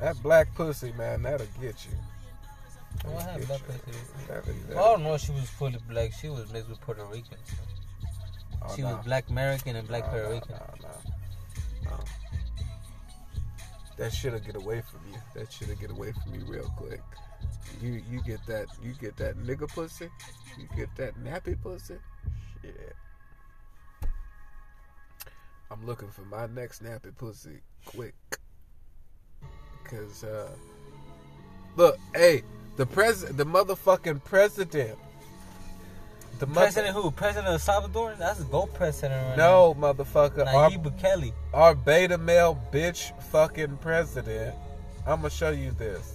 That 0.00 0.20
black 0.22 0.52
pussy, 0.54 0.92
man, 0.98 1.22
that'll 1.22 1.46
get 1.60 1.86
you. 1.86 1.96
What 3.06 3.24
That'll 3.24 3.56
happened? 3.56 3.80
That 4.28 4.46
you. 4.46 4.52
That'll- 4.68 4.78
I 4.78 4.82
don't 4.92 5.02
know. 5.02 5.16
She 5.16 5.32
was 5.32 5.48
fully 5.48 5.78
black. 5.88 6.12
She 6.12 6.28
was 6.28 6.52
mixed 6.52 6.68
with 6.68 6.80
Puerto 6.80 7.04
Rican. 7.04 7.38
So. 7.44 7.54
oh, 8.62 8.76
She 8.76 8.82
nah. 8.82 8.96
was 8.96 9.04
black 9.04 9.28
American 9.30 9.76
and 9.76 9.86
black 9.88 10.04
No, 10.06 10.10
Puerto 10.10 10.28
no, 10.28 10.34
Rican. 10.34 10.54
No. 11.84 11.98
That 13.98 14.12
shit'll 14.12 14.40
get 14.40 14.56
away 14.56 14.82
from 14.82 15.00
you. 15.10 15.18
That 15.34 15.50
shit'll 15.52 15.76
get 15.76 15.90
away 15.90 16.12
from 16.12 16.34
you 16.34 16.44
real 16.46 16.70
quick. 16.76 17.00
You 17.80 18.02
you 18.10 18.22
get 18.22 18.44
that 18.46 18.66
you 18.82 18.92
get 19.00 19.16
that 19.16 19.36
nigga 19.38 19.68
pussy. 19.68 20.08
You 20.58 20.68
get 20.76 20.94
that 20.96 21.14
nappy 21.22 21.60
pussy. 21.60 21.96
Shit. 22.62 22.94
I'm 25.70 25.84
looking 25.86 26.08
for 26.08 26.22
my 26.22 26.46
next 26.46 26.82
nappy 26.82 27.16
pussy 27.16 27.60
quick. 27.84 28.14
Cause 29.84 30.24
uh 30.24 30.50
look, 31.76 31.98
hey, 32.14 32.42
the 32.76 32.86
president 32.86 33.36
the 33.38 33.46
motherfucking 33.46 34.22
president. 34.24 34.98
The 36.38 36.46
mother- 36.46 36.60
President 36.66 36.94
who? 36.94 37.10
President 37.10 37.54
of 37.54 37.62
Salvador? 37.62 38.14
That's 38.18 38.40
a 38.40 38.44
gold 38.44 38.74
president 38.74 39.26
right 39.28 39.38
no, 39.38 39.74
motherfucker. 39.78 40.44
now. 40.44 40.54
Our- 40.56 40.70
Nayib 40.70 40.82
Bukele. 40.84 41.32
our 41.54 41.74
beta 41.74 42.18
male 42.18 42.58
bitch 42.70 43.18
fucking 43.24 43.78
president. 43.78 44.54
I'm 45.06 45.20
gonna 45.22 45.30
show 45.30 45.50
you 45.50 45.70
this. 45.70 46.12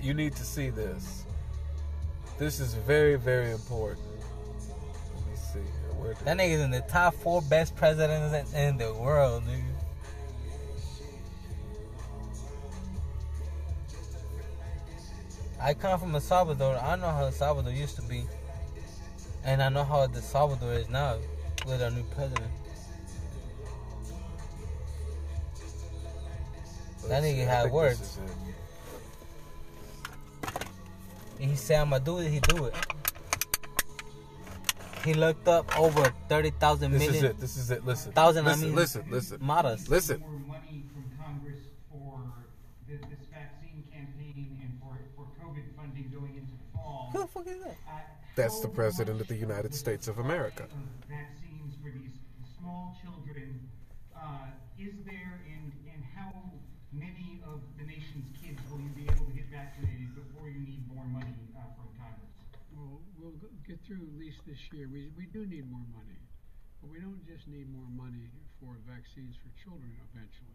You 0.00 0.14
need 0.14 0.36
to 0.36 0.44
see 0.44 0.70
this. 0.70 1.24
This 2.38 2.60
is 2.60 2.74
very, 2.74 3.16
very 3.16 3.50
important. 3.50 4.06
Let 4.60 5.26
me 5.26 5.36
see. 5.52 5.58
Where 5.98 6.14
That 6.14 6.36
nigga's 6.36 6.60
in 6.60 6.70
the 6.70 6.82
top 6.82 7.14
four 7.14 7.42
best 7.42 7.74
presidents 7.74 8.52
in, 8.54 8.60
in 8.60 8.76
the 8.78 8.94
world, 8.94 9.42
nigga. 9.44 9.64
I 15.68 15.74
come 15.74 16.00
from 16.00 16.14
El 16.14 16.20
Salvador. 16.22 16.76
I 16.78 16.96
know 16.96 17.10
how 17.10 17.24
El 17.24 17.32
Salvador 17.32 17.72
used 17.72 17.96
to 17.96 18.02
be. 18.02 18.24
And 19.44 19.62
I 19.62 19.68
know 19.68 19.84
how 19.84 20.00
El 20.00 20.14
Salvador 20.14 20.72
is 20.72 20.88
now 20.88 21.18
with 21.66 21.82
our 21.82 21.90
new 21.90 22.04
president. 22.04 22.50
That 27.02 27.22
Let's 27.22 27.26
nigga 27.26 27.46
had 27.46 27.70
words. 27.70 27.98
this 27.98 28.08
is 28.08 28.16
it. 28.16 28.30
And 31.42 31.50
he 31.50 31.56
said, 31.56 31.80
I'm 31.82 31.90
gonna 31.90 32.02
do 32.02 32.16
it, 32.20 32.30
he 32.30 32.40
do 32.40 32.64
it. 32.64 32.74
He 35.04 35.12
looked 35.12 35.48
up 35.48 35.78
over 35.78 36.14
30,000 36.30 36.92
This 36.92 37.08
is 37.08 37.22
it. 37.22 37.38
This 37.38 37.56
is 37.58 37.70
it. 37.70 37.84
Listen. 37.84 38.12
Thousand, 38.12 38.46
I 38.46 38.52
listen, 38.52 38.66
mean- 38.68 38.74
listen, 38.74 39.04
listen. 39.10 39.38
models. 39.42 39.86
Listen. 39.90 40.20
more 40.20 40.30
money 40.30 40.84
from 40.94 41.04
Congress 41.22 41.60
for 41.90 42.20
this, 42.88 43.00
this 43.02 43.26
vaccine 43.30 43.84
campaign 43.92 44.58
and 44.62 44.80
for, 44.80 44.98
for 45.14 45.26
COVID 45.88 45.94
funding 45.94 46.10
going 46.12 46.34
into 46.36 46.52
the 46.52 46.78
fall. 46.78 47.10
Who 47.12 47.18
the 47.20 47.26
fuck 47.26 47.46
is 47.46 47.62
that? 47.64 47.76
Uh, 47.88 48.00
That's 48.36 48.60
the 48.60 48.68
president 48.68 49.20
of 49.20 49.28
the 49.28 49.36
United 49.36 49.74
States 49.74 50.08
of 50.08 50.18
America. 50.18 50.64
of 50.64 51.08
Vaccines 51.08 51.74
for 51.82 51.90
these 51.90 52.12
small 52.58 52.96
children 53.02 53.60
uh, 54.16 54.52
is 54.78 54.94
there, 55.04 55.40
and, 55.48 55.72
and 55.92 56.02
how 56.16 56.32
many 56.92 57.40
of 57.46 57.60
the 57.78 57.84
nation's 57.84 58.26
kids 58.40 58.58
will 58.70 58.80
you 58.80 58.90
be 58.96 59.04
able 59.04 59.24
to 59.26 59.32
get 59.32 59.46
vaccinated 59.50 60.14
before 60.14 60.48
you 60.48 60.60
need 60.60 60.84
more 60.92 61.04
money 61.06 61.34
uh, 61.56 61.62
from 61.76 61.88
Congress? 61.96 62.36
Well, 62.76 63.00
we'll 63.18 63.38
get 63.66 63.80
through 63.86 64.04
at 64.04 64.16
least 64.18 64.44
this 64.46 64.60
year. 64.72 64.88
We, 64.92 65.10
we 65.16 65.26
do 65.32 65.46
need 65.46 65.70
more 65.70 65.86
money. 65.92 66.20
But 66.78 66.94
we 66.94 67.02
don't 67.02 67.26
just 67.26 67.48
need 67.50 67.66
more 67.74 67.90
money 67.90 68.30
for 68.62 68.78
vaccines 68.86 69.34
for 69.34 69.50
children 69.58 69.90
eventually. 70.14 70.54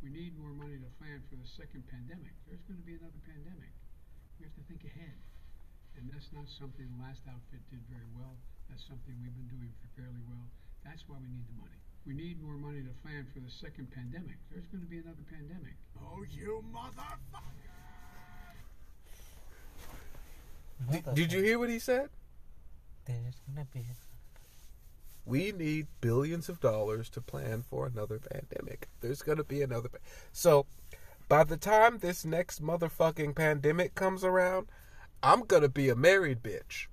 We 0.00 0.08
need 0.08 0.32
more 0.40 0.56
money 0.56 0.80
to 0.80 0.88
plan 0.96 1.20
for 1.28 1.36
the 1.36 1.44
second 1.44 1.84
pandemic. 1.84 2.32
There's 2.48 2.64
going 2.64 2.80
to 2.80 2.86
be 2.88 2.96
another 2.96 3.20
pandemic. 3.28 3.68
We 4.40 4.48
have 4.48 4.56
to 4.56 4.64
think 4.64 4.88
ahead. 4.88 5.20
And 6.00 6.08
that's 6.08 6.32
not 6.32 6.48
something 6.48 6.88
the 6.88 7.02
last 7.04 7.20
outfit 7.28 7.60
did 7.68 7.84
very 7.92 8.08
well. 8.16 8.32
That's 8.72 8.88
something 8.88 9.12
we've 9.20 9.36
been 9.36 9.52
doing 9.52 9.68
fairly 9.92 10.24
well. 10.24 10.48
That's 10.80 11.04
why 11.04 11.20
we 11.20 11.28
need 11.28 11.44
the 11.44 11.60
money. 11.60 11.76
We 12.08 12.16
need 12.16 12.40
more 12.40 12.56
money 12.56 12.80
to 12.80 12.94
plan 13.04 13.28
for 13.36 13.44
the 13.44 13.52
second 13.52 13.92
pandemic. 13.92 14.40
There's 14.48 14.64
going 14.72 14.80
to 14.80 14.88
be 14.88 15.04
another 15.04 15.20
pandemic. 15.28 15.76
Oh, 16.00 16.24
you 16.24 16.64
motherfucker! 16.72 17.60
Did, 20.88 21.14
did 21.14 21.32
you 21.32 21.42
hear 21.42 21.58
what 21.58 21.68
he 21.68 21.78
said? 21.78 22.08
There's 23.04 23.36
gonna 23.46 23.66
be. 23.72 23.84
We 25.26 25.52
need 25.52 25.86
billions 26.00 26.48
of 26.48 26.60
dollars 26.60 27.10
to 27.10 27.20
plan 27.20 27.62
for 27.68 27.86
another 27.86 28.18
pandemic. 28.18 28.88
There's 29.00 29.22
going 29.22 29.38
to 29.38 29.44
be 29.44 29.62
another. 29.62 29.88
Pa- 29.88 29.98
so, 30.32 30.66
by 31.30 31.44
the 31.44 31.56
time 31.56 31.98
this 31.98 32.24
next 32.24 32.60
motherfucking 32.60 33.36
pandemic 33.36 33.94
comes 33.94 34.24
around, 34.24 34.66
I'm 35.22 35.42
going 35.42 35.62
to 35.62 35.68
be 35.68 35.88
a 35.88 35.94
married 35.94 36.42
bitch. 36.42 36.88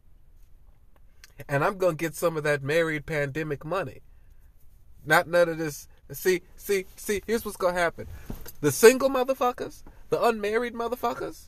And 1.50 1.64
I'm 1.64 1.80
going 1.80 1.98
to 1.98 2.04
get 2.04 2.14
some 2.14 2.38
of 2.38 2.44
that 2.44 2.62
married 2.62 3.08
pandemic 3.08 3.66
money. 3.66 4.02
Not 5.04 5.28
none 5.28 5.50
of 5.50 5.58
this. 5.58 5.88
See, 6.12 6.42
see, 6.56 6.86
see, 6.96 7.24
here's 7.26 7.46
what's 7.46 7.58
going 7.58 7.74
to 7.74 7.82
happen. 7.82 8.06
The 8.62 8.72
single 8.72 9.10
motherfuckers, 9.10 9.82
the 10.12 10.24
unmarried 10.24 10.76
motherfuckers, 10.76 11.46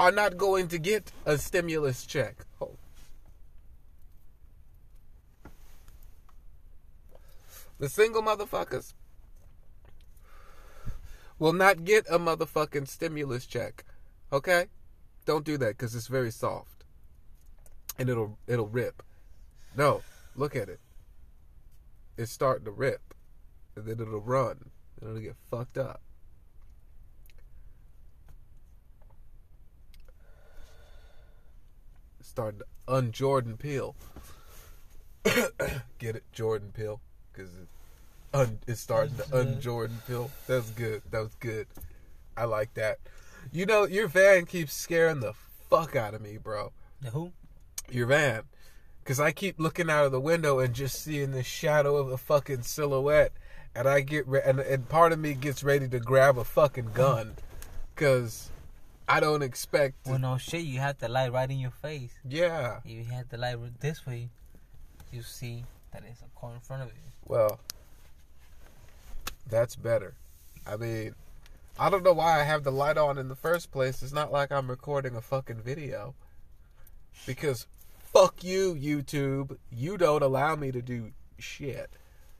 are 0.00 0.10
not 0.10 0.36
going 0.36 0.66
to 0.68 0.78
get 0.78 1.12
a 1.24 1.38
stimulus 1.38 2.04
check. 2.04 2.46
Oh. 2.60 2.76
The 7.78 7.88
single 7.88 8.22
motherfuckers 8.22 8.92
will 11.38 11.52
not 11.52 11.84
get 11.84 12.06
a 12.10 12.18
motherfucking 12.18 12.88
stimulus 12.88 13.46
check. 13.46 13.84
Okay? 14.32 14.66
Don't 15.24 15.44
do 15.44 15.56
that 15.58 15.76
because 15.76 15.94
it's 15.94 16.06
very 16.06 16.30
soft. 16.30 16.84
And 17.98 18.08
it'll 18.08 18.38
it'll 18.46 18.68
rip. 18.68 19.02
No, 19.76 20.02
look 20.34 20.54
at 20.54 20.68
it. 20.68 20.80
It's 22.16 22.32
starting 22.32 22.64
to 22.64 22.70
rip. 22.70 23.14
And 23.74 23.86
then 23.86 24.00
it'll 24.00 24.20
run. 24.20 24.70
And 25.00 25.10
it'll 25.10 25.22
get 25.22 25.36
fucked 25.50 25.78
up. 25.78 26.00
Starting 32.20 32.60
to 32.60 32.66
un-Jordan 32.88 33.56
Peele. 33.56 33.94
Get 35.98 36.16
it, 36.16 36.24
Jordan 36.32 36.70
peel, 36.72 37.00
because 37.32 37.50
it, 38.32 38.36
un, 38.36 38.58
it's 38.66 38.80
starting 38.80 39.14
to 39.16 39.36
un-Jordan 39.38 39.98
Peele. 40.06 40.30
That's 40.46 40.70
good. 40.70 41.02
That 41.10 41.20
was 41.20 41.34
good. 41.40 41.66
I 42.36 42.44
like 42.44 42.74
that. 42.74 42.98
You 43.52 43.66
know, 43.66 43.86
your 43.86 44.08
van 44.08 44.44
keeps 44.46 44.72
scaring 44.74 45.20
the 45.20 45.32
fuck 45.70 45.96
out 45.96 46.14
of 46.14 46.20
me, 46.20 46.36
bro. 46.36 46.72
The 47.00 47.10
who? 47.10 47.32
Your 47.90 48.06
van, 48.06 48.42
because 49.02 49.20
I 49.20 49.30
keep 49.32 49.60
looking 49.60 49.88
out 49.88 50.04
of 50.04 50.12
the 50.12 50.20
window 50.20 50.58
and 50.58 50.74
just 50.74 51.00
seeing 51.02 51.30
the 51.30 51.42
shadow 51.44 51.96
of 51.96 52.10
a 52.10 52.18
fucking 52.18 52.62
silhouette, 52.62 53.32
and 53.74 53.86
I 53.88 54.00
get 54.00 54.26
re- 54.26 54.42
and 54.44 54.58
and 54.58 54.88
part 54.88 55.12
of 55.12 55.18
me 55.20 55.34
gets 55.34 55.62
ready 55.62 55.86
to 55.88 56.00
grab 56.00 56.36
a 56.36 56.42
fucking 56.44 56.90
gun, 56.94 57.36
because 57.94 58.50
I 59.08 59.20
don't 59.20 59.42
expect. 59.42 60.04
To, 60.04 60.10
Well, 60.10 60.18
no 60.18 60.36
shit. 60.36 60.62
You 60.62 60.80
have 60.80 60.98
the 60.98 61.08
light 61.08 61.32
right 61.32 61.48
in 61.48 61.60
your 61.60 61.70
face. 61.70 62.12
yeah. 62.28 62.80
You 62.84 63.04
had 63.04 63.30
the 63.30 63.36
light 63.38 63.56
this 63.78 64.04
way, 64.04 64.30
you 65.12 65.22
see 65.22 65.64
that 65.92 66.02
it's 66.10 66.20
a 66.22 66.40
car 66.40 66.52
in 66.54 66.60
front 66.60 66.82
of 66.82 66.88
you. 66.88 66.94
Well, 67.24 67.60
that's 69.48 69.76
better. 69.76 70.14
I 70.66 70.76
mean, 70.76 71.14
I 71.78 71.90
don't 71.90 72.02
know 72.02 72.12
why 72.12 72.40
I 72.40 72.44
have 72.44 72.64
the 72.64 72.72
light 72.72 72.98
on 72.98 73.18
in 73.18 73.28
the 73.28 73.36
first 73.36 73.70
place. 73.70 74.02
It's 74.02 74.12
not 74.12 74.32
like 74.32 74.50
I'm 74.50 74.68
recording 74.70 75.14
a 75.14 75.20
fucking 75.20 75.62
video. 75.62 76.14
Because 77.26 77.66
fuck 77.98 78.42
you, 78.42 78.74
YouTube. 78.74 79.56
You 79.70 79.96
don't 79.96 80.22
allow 80.22 80.56
me 80.56 80.72
to 80.72 80.82
do 80.82 81.12
shit. 81.38 81.90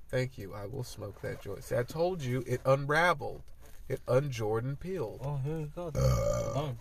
Thank 0.09 0.39
you. 0.39 0.55
I 0.55 0.67
will 0.67 0.85
smoke 0.85 1.21
that 1.23 1.43
joint. 1.43 1.65
See, 1.65 1.77
I 1.77 1.83
told 1.83 2.23
you 2.23 2.45
it 2.47 2.61
unraveled. 2.65 3.43
It 3.89 4.05
unjordan 4.07 4.79
peeled. 4.81 5.21
Oh, 5.25 5.41
here 5.45 5.59
you 5.61 5.71
go. 5.75 5.93
Uh. 5.95 6.73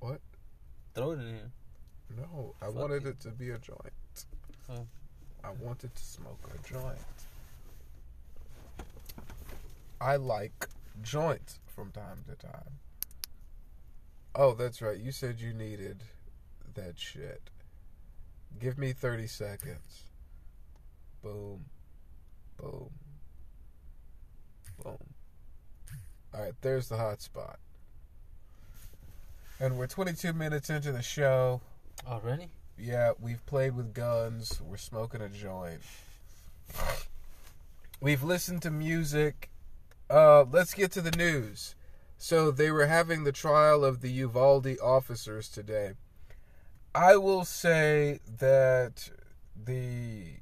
What? 0.00 0.20
Throw 0.94 1.12
it 1.12 1.20
in 1.20 1.28
here. 1.28 1.50
No, 2.16 2.54
I 2.60 2.66
Fuck 2.66 2.74
wanted 2.74 3.02
you. 3.04 3.10
it 3.10 3.20
to 3.20 3.30
be 3.30 3.50
a 3.50 3.58
joint. 3.58 3.92
Oh. 4.70 4.86
I 5.44 5.50
wanted 5.60 5.94
to 5.94 6.02
smoke 6.02 6.40
a 6.52 6.68
joint. 6.68 6.98
I 10.00 10.16
like 10.16 10.68
joints 11.02 11.58
from 11.66 11.90
time 11.90 12.24
to 12.28 12.34
time. 12.34 12.80
Oh, 14.34 14.54
that's 14.54 14.82
right. 14.82 14.98
You 14.98 15.12
said 15.12 15.40
you 15.40 15.52
needed 15.52 16.02
that 16.74 16.98
shit. 16.98 17.40
Give 18.60 18.78
me 18.78 18.92
30 18.92 19.26
seconds. 19.26 20.04
Boom. 21.22 21.64
Boom. 22.58 22.90
Boom. 24.82 24.98
Alright, 26.34 26.54
there's 26.60 26.88
the 26.88 26.96
hot 26.96 27.22
spot. 27.22 27.58
And 29.58 29.78
we're 29.78 29.86
22 29.86 30.34
minutes 30.34 30.68
into 30.68 30.92
the 30.92 31.02
show. 31.02 31.62
Already? 32.06 32.48
Yeah, 32.78 33.12
we've 33.18 33.44
played 33.46 33.74
with 33.74 33.94
guns. 33.94 34.60
We're 34.62 34.76
smoking 34.76 35.22
a 35.22 35.30
joint. 35.30 35.80
We've 38.00 38.22
listened 38.22 38.60
to 38.62 38.70
music. 38.70 39.48
Uh, 40.08 40.44
let's 40.50 40.74
get 40.74 40.92
to 40.92 41.00
the 41.00 41.16
news. 41.16 41.74
So 42.18 42.50
they 42.50 42.70
were 42.70 42.86
having 42.86 43.24
the 43.24 43.32
trial 43.32 43.84
of 43.84 44.00
the 44.00 44.10
Uvalde 44.10 44.78
officers 44.82 45.48
today. 45.48 45.92
I 46.94 47.16
will 47.16 47.44
say 47.44 48.20
that 48.38 49.10
the 49.54 50.38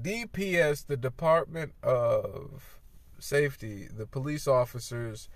DPS, 0.00 0.86
the 0.86 0.96
Department 0.96 1.72
of 1.82 2.78
Safety, 3.18 3.88
the 3.92 4.06
police 4.06 4.46
officers 4.46 5.28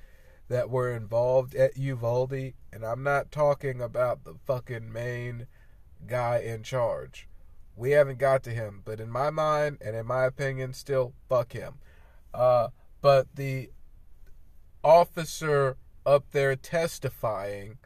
that 0.48 0.70
were 0.70 0.94
involved 0.94 1.54
at 1.54 1.76
Uvalde, 1.76 2.52
and 2.72 2.84
I'm 2.84 3.02
not 3.02 3.32
talking 3.32 3.80
about 3.80 4.24
the 4.24 4.34
fucking 4.44 4.92
main 4.92 5.46
guy 6.06 6.38
in 6.38 6.62
charge. 6.62 7.28
We 7.74 7.90
haven't 7.90 8.18
got 8.18 8.42
to 8.44 8.50
him, 8.50 8.82
but 8.84 9.00
in 9.00 9.10
my 9.10 9.30
mind 9.30 9.78
and 9.80 9.96
in 9.96 10.06
my 10.06 10.24
opinion, 10.24 10.72
still 10.72 11.14
fuck 11.28 11.52
him. 11.52 11.74
Uh, 12.32 12.68
but 13.06 13.36
the 13.36 13.70
officer 14.82 15.76
up 16.04 16.24
there 16.32 16.56
testifying 16.56 17.78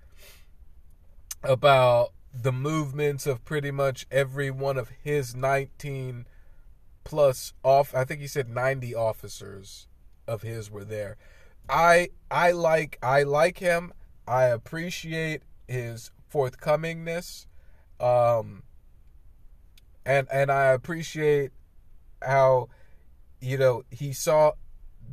about 1.44 2.14
the 2.32 2.50
movements 2.50 3.26
of 3.26 3.44
pretty 3.44 3.70
much 3.70 4.06
every 4.10 4.50
one 4.50 4.78
of 4.78 4.88
his 5.04 5.36
19 5.36 6.24
plus 7.04 7.52
off 7.62 7.94
I 7.94 8.04
think 8.04 8.22
he 8.22 8.26
said 8.26 8.48
90 8.48 8.94
officers 8.94 9.88
of 10.26 10.40
his 10.40 10.70
were 10.70 10.86
there. 10.86 11.18
I 11.68 12.08
I 12.30 12.52
like 12.52 12.98
I 13.02 13.22
like 13.22 13.58
him. 13.58 13.92
I 14.26 14.44
appreciate 14.44 15.42
his 15.68 16.12
forthcomingness. 16.32 17.44
Um 18.00 18.62
and 20.06 20.26
and 20.32 20.50
I 20.50 20.68
appreciate 20.68 21.50
how 22.22 22.70
you 23.38 23.58
know 23.58 23.82
he 23.90 24.14
saw 24.14 24.52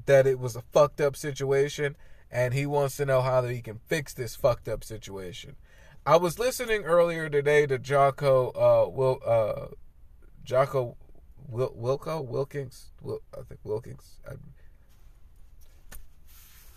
that 0.06 0.28
it 0.28 0.40
was 0.40 0.56
a 0.56 0.62
fucked 0.62 1.02
up 1.02 1.16
situation 1.16 1.96
and 2.30 2.54
he 2.54 2.66
wants 2.66 2.98
to 2.98 3.06
know 3.06 3.22
how 3.22 3.42
that 3.42 3.52
he 3.52 3.62
can 3.62 3.80
fix 3.88 4.14
this 4.14 4.36
fucked 4.36 4.68
up 4.68 4.84
situation. 4.84 5.56
I 6.06 6.18
was 6.18 6.40
listening 6.40 6.84
earlier 6.84 7.30
today 7.30 7.66
to 7.68 7.78
Jocko 7.78 8.52
uh 8.52 8.90
Will 8.90 9.20
uh 9.26 9.68
Jocko 10.44 10.96
Wil- 11.48 11.76
Wilco 11.78 12.26
Wilkins 12.26 12.92
Wil- 13.02 13.22
I 13.34 13.42
think 13.44 13.60
Wilkins 13.64 14.20
I, 14.28 14.34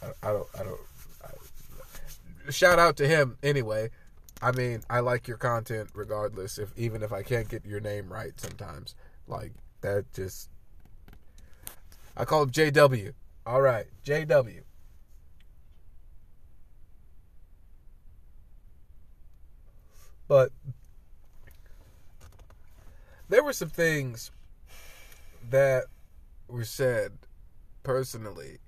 I, 0.07 0.11
I 0.23 0.33
don't 0.33 0.49
I 0.59 0.63
don't 0.65 0.81
I, 1.25 2.51
shout 2.51 2.79
out 2.79 2.97
to 2.97 3.07
him 3.07 3.37
anyway. 3.43 3.91
I 4.43 4.53
mean, 4.53 4.83
I 4.89 5.01
like 5.01 5.29
your 5.29 5.37
content 5.37 5.91
regardless 5.95 6.59
if 6.59 6.73
even 6.77 7.03
if 7.03 7.13
I 7.13 7.23
can't 7.23 7.49
get 7.49 7.67
your 7.67 7.81
name 7.81 8.13
right 8.13 8.33
sometimes. 8.41 8.95
Like 9.29 9.53
that 9.83 10.13
just 10.13 10.49
I 12.17 12.25
call 12.25 12.43
him 12.43 12.51
JW. 12.51 13.13
All 13.47 13.61
right, 13.61 13.87
JW. 14.05 14.63
But 20.29 20.53
there 23.29 23.43
were 23.43 23.53
some 23.53 23.71
things 23.71 24.31
that 25.51 25.85
were 26.47 26.65
said 26.65 27.13
personally 27.83 28.59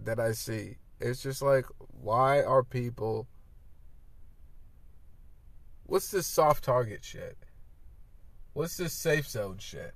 that 0.00 0.18
I 0.18 0.32
see. 0.32 0.76
It's 1.00 1.22
just 1.22 1.40
like, 1.40 1.66
why 1.78 2.42
are 2.42 2.62
people. 2.62 3.26
What's 5.84 6.10
this 6.10 6.26
soft 6.26 6.64
target 6.64 7.04
shit? 7.04 7.36
What's 8.52 8.76
this 8.76 8.92
safe 8.92 9.28
zone 9.28 9.58
shit? 9.58 9.94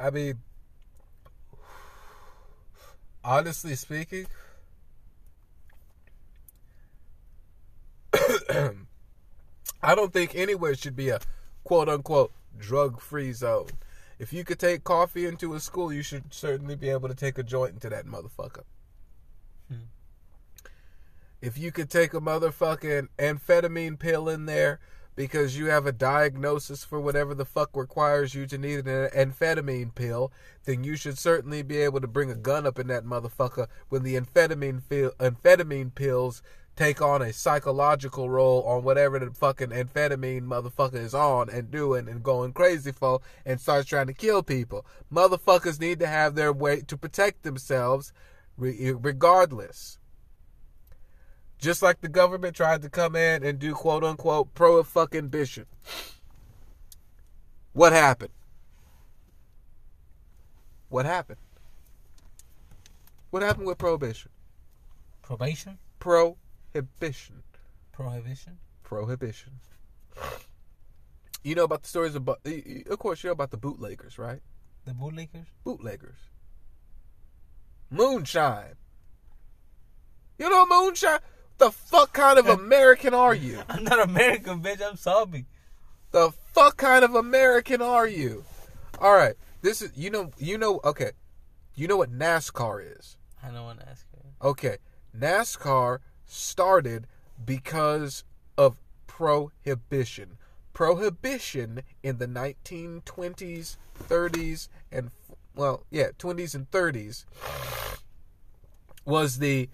I 0.00 0.10
mean, 0.10 0.38
honestly 3.24 3.74
speaking, 3.74 4.26
I 9.82 9.94
don't 9.94 10.12
think 10.12 10.34
anywhere 10.34 10.74
should 10.74 10.96
be 10.96 11.08
a 11.08 11.20
quote 11.64 11.88
unquote 11.88 12.32
drug 12.56 13.00
free 13.00 13.32
zone. 13.32 13.68
If 14.18 14.32
you 14.32 14.44
could 14.44 14.58
take 14.58 14.84
coffee 14.84 15.26
into 15.26 15.54
a 15.54 15.60
school, 15.60 15.92
you 15.92 16.02
should 16.02 16.32
certainly 16.32 16.76
be 16.76 16.88
able 16.88 17.08
to 17.08 17.14
take 17.14 17.38
a 17.38 17.42
joint 17.42 17.74
into 17.74 17.88
that 17.90 18.06
motherfucker. 18.06 18.64
Hmm. 19.68 19.86
If 21.40 21.56
you 21.56 21.70
could 21.70 21.90
take 21.90 22.14
a 22.14 22.20
motherfucking 22.20 23.08
amphetamine 23.18 23.98
pill 23.98 24.28
in 24.28 24.46
there 24.46 24.80
because 25.18 25.58
you 25.58 25.66
have 25.66 25.84
a 25.84 25.90
diagnosis 25.90 26.84
for 26.84 27.00
whatever 27.00 27.34
the 27.34 27.44
fuck 27.44 27.70
requires 27.74 28.36
you 28.36 28.46
to 28.46 28.56
need 28.56 28.86
an 28.86 29.08
amphetamine 29.08 29.92
pill, 29.92 30.30
then 30.64 30.84
you 30.84 30.94
should 30.94 31.18
certainly 31.18 31.60
be 31.60 31.78
able 31.78 32.00
to 32.00 32.06
bring 32.06 32.30
a 32.30 32.36
gun 32.36 32.64
up 32.64 32.78
in 32.78 32.86
that 32.86 33.04
motherfucker 33.04 33.66
when 33.88 34.04
the 34.04 34.14
amphetamine 34.14 34.80
pill, 34.88 35.10
amphetamine 35.18 35.92
pills 35.92 36.40
take 36.76 37.02
on 37.02 37.20
a 37.20 37.32
psychological 37.32 38.30
role 38.30 38.62
on 38.62 38.84
whatever 38.84 39.18
the 39.18 39.32
fucking 39.32 39.70
amphetamine 39.70 40.42
motherfucker 40.42 41.02
is 41.02 41.14
on 41.14 41.50
and 41.50 41.72
doing 41.72 42.06
and 42.08 42.22
going 42.22 42.52
crazy 42.52 42.92
for 42.92 43.20
and 43.44 43.60
starts 43.60 43.88
trying 43.88 44.06
to 44.06 44.14
kill 44.14 44.44
people. 44.44 44.86
Motherfuckers 45.12 45.80
need 45.80 45.98
to 45.98 46.06
have 46.06 46.36
their 46.36 46.52
way 46.52 46.80
to 46.82 46.96
protect 46.96 47.42
themselves 47.42 48.12
re- 48.56 48.92
regardless. 48.92 49.97
Just 51.58 51.82
like 51.82 52.00
the 52.00 52.08
government 52.08 52.54
tried 52.54 52.82
to 52.82 52.88
come 52.88 53.16
in 53.16 53.42
and 53.44 53.58
do 53.58 53.74
quote 53.74 54.04
unquote 54.04 54.54
pro 54.54 54.82
fucking 54.82 55.28
bishop. 55.28 55.68
What 57.72 57.92
happened? 57.92 58.30
What 60.88 61.04
happened? 61.04 61.38
What 63.30 63.42
happened 63.42 63.66
with 63.66 63.78
prohibition? 63.78 64.30
Probation? 65.22 65.78
Prohibition. 65.98 67.42
Prohibition? 67.92 68.58
Prohibition. 68.82 69.52
You 71.44 71.54
know 71.54 71.64
about 71.64 71.82
the 71.82 71.88
stories 71.88 72.14
about, 72.14 72.40
of 72.44 72.98
course, 72.98 73.22
you 73.22 73.28
know 73.28 73.32
about 73.32 73.50
the 73.50 73.58
bootleggers, 73.58 74.18
right? 74.18 74.40
The 74.86 74.92
bootleggers? 74.92 75.46
Bootleggers. 75.64 76.18
Moonshine. 77.90 78.76
You 80.38 80.48
know 80.48 80.66
moonshine? 80.66 81.20
The 81.58 81.72
fuck 81.72 82.12
kind 82.12 82.38
of 82.38 82.46
American 82.46 83.14
are 83.14 83.34
you? 83.34 83.60
I'm 83.68 83.84
not 83.84 84.00
American, 84.00 84.62
bitch. 84.62 84.80
I'm 84.80 84.96
sorry. 84.96 85.46
The 86.12 86.32
fuck 86.52 86.76
kind 86.76 87.04
of 87.04 87.14
American 87.14 87.82
are 87.82 88.06
you? 88.06 88.44
All 89.00 89.12
right. 89.12 89.34
This 89.60 89.82
is 89.82 89.92
you 89.96 90.10
know 90.10 90.30
you 90.38 90.56
know 90.56 90.80
okay. 90.84 91.12
You 91.74 91.88
know 91.88 91.96
what 91.96 92.16
NASCAR 92.16 92.98
is? 92.98 93.16
I 93.42 93.50
want 93.60 93.80
to 93.80 93.88
ask 93.88 94.04
you. 94.12 94.48
Okay. 94.48 94.78
NASCAR 95.16 95.98
started 96.26 97.06
because 97.44 98.24
of 98.56 98.80
prohibition. 99.06 100.38
Prohibition 100.72 101.82
in 102.02 102.18
the 102.18 102.26
1920s, 102.26 103.76
30s 104.08 104.68
and 104.92 105.10
well, 105.54 105.84
yeah, 105.90 106.10
20s 106.18 106.54
and 106.54 106.70
30s 106.70 107.24
was 109.04 109.38
the 109.38 109.68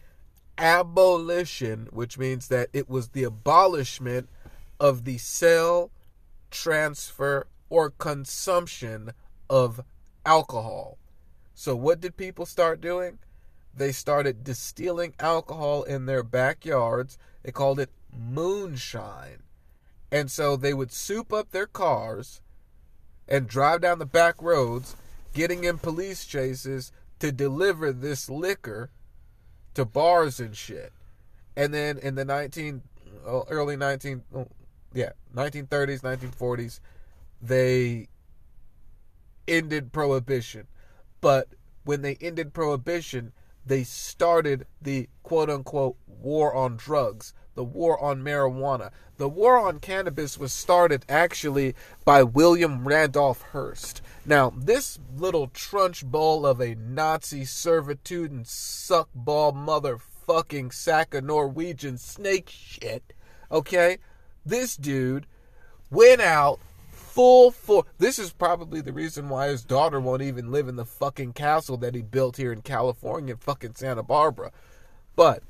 abolition, 0.59 1.89
which 1.91 2.19
means 2.19 2.49
that 2.49 2.69
it 2.73 2.89
was 2.89 3.09
the 3.09 3.25
abolishment 3.25 4.29
of 4.79 5.05
the 5.05 5.19
sale, 5.19 5.91
transfer, 6.51 7.47
or 7.71 7.91
consumption 7.91 9.13
of 9.49 9.81
alcohol. 10.25 10.99
So, 11.55 11.77
what 11.77 12.01
did 12.01 12.17
people 12.17 12.47
start 12.47 12.81
doing? 12.81 13.19
They 13.77 13.93
started 13.93 14.45
distilling 14.45 15.15
alcohol 15.19 15.83
in 15.83 16.07
their 16.07 16.23
backyards. 16.23 17.19
They 17.43 17.53
called 17.53 17.81
it 17.81 17.91
moonshine. 18.17 19.43
And 20.13 20.31
so 20.31 20.57
they 20.57 20.75
would 20.75 20.93
soup 20.93 21.33
up 21.33 21.51
their 21.51 21.67
cars 21.67 22.41
and 23.27 23.49
drive 23.49 23.81
down 23.81 23.99
the 23.99 24.07
back 24.07 24.41
roads, 24.41 24.95
getting 25.33 25.65
in 25.65 25.79
police 25.79 26.25
chases 26.25 26.93
to 27.19 27.33
deliver 27.33 27.93
this 27.93 28.31
liquor 28.31 28.91
to 29.75 29.85
bars 29.85 30.41
and 30.41 30.57
shit. 30.57 30.93
And 31.57 31.73
then 31.73 31.99
in 31.99 32.15
the 32.15 32.25
19 32.25 32.83
oh, 33.27 33.45
early 33.49 33.77
19 33.77 34.23
oh, 34.35 34.49
yeah, 34.93 35.11
1930s, 35.35 36.01
1940s, 36.03 36.81
they 37.43 38.09
ended 39.47 39.93
prohibition. 39.93 40.67
But 41.21 41.49
when 41.85 42.03
they 42.03 42.17
ended 42.21 42.55
prohibition, 42.55 43.33
they 43.67 43.83
started 43.85 44.67
the 44.81 45.09
quote 45.23 45.51
unquote 45.51 45.97
war 46.07 46.55
on 46.55 46.77
drugs, 46.77 47.33
the 47.55 47.65
war 47.65 48.01
on 48.03 48.23
marijuana. 48.23 48.91
The 49.17 49.29
war 49.29 49.59
on 49.59 49.79
cannabis 49.79 50.39
was 50.39 50.53
started 50.53 51.05
actually 51.09 51.75
by 52.05 52.23
William 52.23 52.87
Randolph 52.87 53.43
Hearst. 53.53 54.03
Now, 54.27 54.53
this 54.57 54.99
little 55.17 55.49
trunch 55.49 56.05
ball 56.05 56.47
of 56.47 56.61
a 56.61 56.75
Nazi 56.75 57.45
servitude 57.45 58.31
and 58.31 58.47
suckball 58.47 59.53
motherfucking 59.53 60.73
sack 60.73 61.13
of 61.13 61.25
Norwegian 61.25 61.99
snake 61.99 62.49
shit, 62.49 63.13
okay? 63.53 63.99
This 64.47 64.77
dude 64.77 65.27
went 65.91 66.23
out 66.23 66.59
full 66.89 67.51
for 67.51 67.85
this 67.99 68.19
is 68.19 68.33
probably 68.33 68.81
the 68.81 68.93
reason 68.93 69.29
why 69.29 69.49
his 69.49 69.63
daughter 69.63 70.01
won't 70.01 70.23
even 70.23 70.51
live 70.51 70.69
in 70.69 70.77
the 70.77 70.85
fucking 70.85 71.33
castle 71.35 71.77
that 71.77 71.95
he 71.95 72.03
built 72.03 72.39
here 72.39 72.53
in 72.53 72.63
California, 72.63 73.37
fucking 73.37 73.75
Santa 73.75 74.03
Barbara. 74.03 74.51
But 75.15 75.43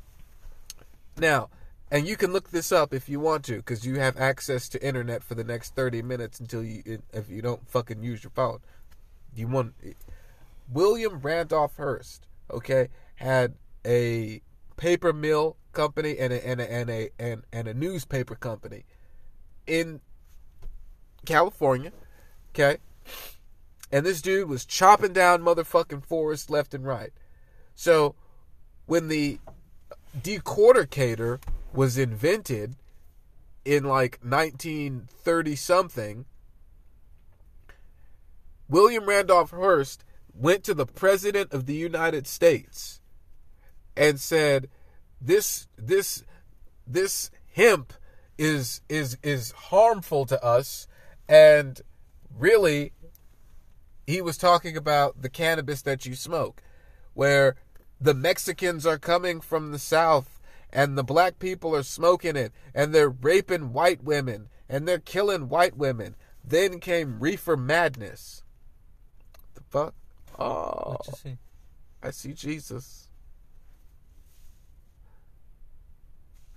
now, 1.17 1.49
and 1.95 2.09
you 2.09 2.17
can 2.17 2.33
look 2.33 2.51
this 2.51 2.73
up 2.73 2.93
if 2.93 3.09
you 3.09 3.21
want 3.21 3.45
to, 3.45 3.59
because 3.59 3.87
you 3.87 4.01
have 4.01 4.17
access 4.17 4.69
to 4.71 4.85
internet 4.85 5.23
for 5.23 5.37
the 5.37 5.45
next 5.45 5.77
thirty 5.77 6.03
minutes 6.03 6.41
until 6.41 6.65
you, 6.65 7.01
if 7.13 7.31
you 7.31 7.41
don't 7.41 7.71
fucking 7.71 8.03
use 8.03 8.25
your 8.25 8.33
phone. 8.33 8.59
You 9.37 9.47
want 9.47 9.75
William 10.69 11.21
Randolph 11.21 11.77
Hearst, 11.77 12.27
okay, 12.51 12.89
had 13.15 13.55
a 13.87 14.43
paper 14.77 15.13
mill 15.13 15.57
company 15.73 16.19
and 16.19 16.33
a 16.33 16.45
and 16.45 16.61
a 16.61 16.73
and 16.73 16.91
a 16.91 17.11
and, 17.17 17.43
and 17.53 17.69
a 17.69 17.75
newspaper 17.75 18.35
company 18.35 18.85
in 19.69 20.01
California, 21.25 21.93
okay? 22.53 22.79
And 23.93 24.05
this 24.05 24.21
dude 24.21 24.49
was 24.49 24.65
chopping 24.65 25.13
down 25.13 25.43
motherfucking 25.43 26.05
forests 26.05 26.51
left 26.51 26.75
and 26.75 26.85
right. 26.85 27.13
So 27.77 28.17
when 28.87 29.07
the 29.07 29.39
decorticator 30.21 31.39
was 31.75 31.99
invented 31.99 32.77
in 33.65 33.85
like 33.85 34.19
1930 34.23 35.57
something, 35.57 36.25
William 38.69 39.07
Randolph 39.07 39.51
Hearst 39.51 40.05
went 40.33 40.65
to 40.65 40.75
the 40.75 40.87
president 40.87 41.53
of 41.53 41.67
the 41.67 41.75
United 41.75 42.27
States 42.27 43.01
and 43.97 44.21
said, 44.21 44.69
"This 45.21 45.69
this 45.77 46.25
this 46.87 47.31
hemp 47.53 47.93
is 48.39 48.81
is 48.89 49.17
is 49.23 49.53
harmful 49.53 50.27
to 50.27 50.43
us. 50.45 50.87
And 51.29 51.81
really 52.37 52.93
he 54.07 54.21
was 54.21 54.37
talking 54.37 54.77
about 54.77 55.23
the 55.23 55.31
cannabis 55.31 55.83
that 55.83 56.05
you 56.05 56.15
smoke 56.15 56.63
where 57.15 57.57
the 58.01 58.15
Mexicans 58.15 58.85
are 58.85 58.99
coming 58.99 59.41
from 59.41 59.73
the 59.73 59.79
south 59.79 60.34
and 60.75 60.99
the 60.99 61.05
black 61.05 61.39
people 61.39 61.75
are 61.75 61.85
smoking 61.85 62.35
it 62.35 62.53
and 62.75 62.93
they're 62.93 63.09
raping 63.09 63.73
white 63.73 64.03
women 64.03 64.49
and 64.69 64.89
they're 64.89 64.99
killing 64.99 65.49
white 65.49 65.77
women. 65.77 66.17
Then 66.45 66.81
came 66.81 67.21
reefer 67.21 67.57
madness. 67.57 68.43
The 69.55 69.63
fuck? 69.71 69.95
Oh. 70.39 70.97
What 70.97 71.07
you 71.07 71.13
see? 71.15 71.39
I 72.03 72.11
see 72.11 72.33
Jesus. 72.33 73.09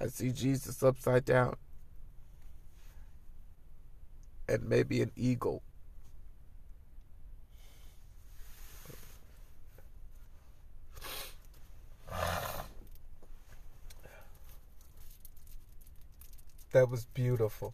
I 0.01 0.08
see 0.08 0.32
Jesus 0.32 0.82
upside 0.82 1.23
down. 1.23 1.56
And 4.49 4.67
maybe 4.67 5.01
an 5.01 5.12
eagle. 5.15 5.62
That 16.77 16.91
was 16.91 17.05
beautiful. 17.05 17.73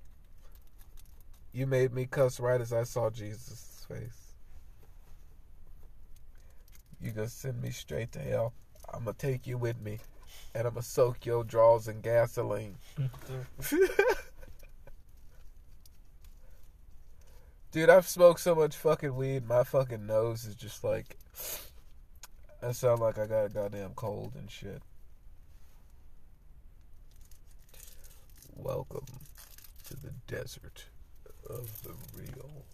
You 1.52 1.68
made 1.68 1.94
me 1.94 2.06
cuss 2.06 2.40
right 2.40 2.62
as 2.62 2.72
I 2.72 2.84
saw 2.84 3.10
Jesus' 3.10 3.86
face. 3.86 4.32
You 7.02 7.12
gonna 7.12 7.28
send 7.28 7.62
me 7.62 7.72
straight 7.72 8.14
to 8.14 8.20
hell. 8.20 8.54
I'm 8.94 9.04
gonna 9.04 9.18
take 9.20 9.46
you 9.46 9.58
with 9.58 9.82
me, 9.82 10.00
and 10.56 10.66
I'm 10.66 10.76
gonna 10.76 10.84
soak 10.84 11.26
your 11.26 11.44
drawers 11.44 11.90
in 11.90 12.00
gasoline. 12.00 12.78
Dude, 17.74 17.90
I've 17.90 18.08
smoked 18.08 18.40
so 18.40 18.56
much 18.56 18.78
fucking 18.78 19.18
weed, 19.18 19.46
my 19.46 19.66
fucking 19.66 20.08
nose 20.08 20.46
is 20.46 20.56
just 20.56 20.82
like. 20.82 21.18
I 22.62 22.72
sound 22.72 23.02
like 23.02 23.18
I 23.18 23.28
got 23.28 23.48
a 23.48 23.50
goddamn 23.50 23.96
cold 23.98 24.32
and 24.36 24.50
shit. 24.50 24.82
Welcome 28.56 29.06
to 29.88 29.96
the 29.96 30.14
desert 30.28 30.86
of 31.50 31.84
the 31.84 31.94
real. 32.16 32.66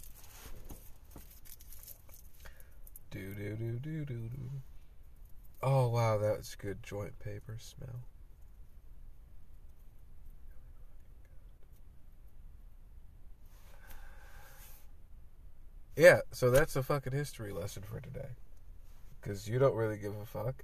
Do 3.12 3.34
do 3.34 3.56
do 3.56 3.80
do 3.80 4.06
do 4.06 4.30
do. 4.30 4.50
Oh 5.64 5.90
wow, 5.90 6.18
that's 6.18 6.56
good 6.56 6.84
joint 6.84 7.18
paper 7.20 7.58
smell. 7.58 8.02
Yeah, 15.96 16.20
so 16.32 16.52
that's 16.52 16.76
a 16.76 16.84
fucking 16.84 17.14
history 17.14 17.52
lesson 17.52 17.84
for 17.84 18.00
today. 18.00 18.30
Because 19.20 19.50
you 19.50 19.60
don't 19.60 19.76
really 19.76 19.98
give 19.98 20.16
a 20.16 20.26
fuck. 20.26 20.64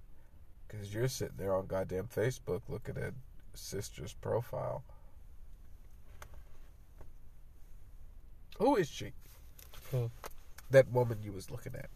Because 0.68 0.94
you're 0.94 1.08
sitting 1.08 1.36
there 1.38 1.56
on 1.56 1.68
goddamn 1.68 2.08
Facebook 2.08 2.62
looking 2.70 2.98
at 2.98 3.14
sister's 3.54 4.14
profile. 4.14 4.84
Who 8.60 8.76
is 8.78 8.90
she? 8.90 9.12
Who? 9.92 10.10
That 10.72 10.90
woman 10.92 11.20
you 11.22 11.32
was 11.32 11.52
looking 11.52 11.76
at. 11.76 11.90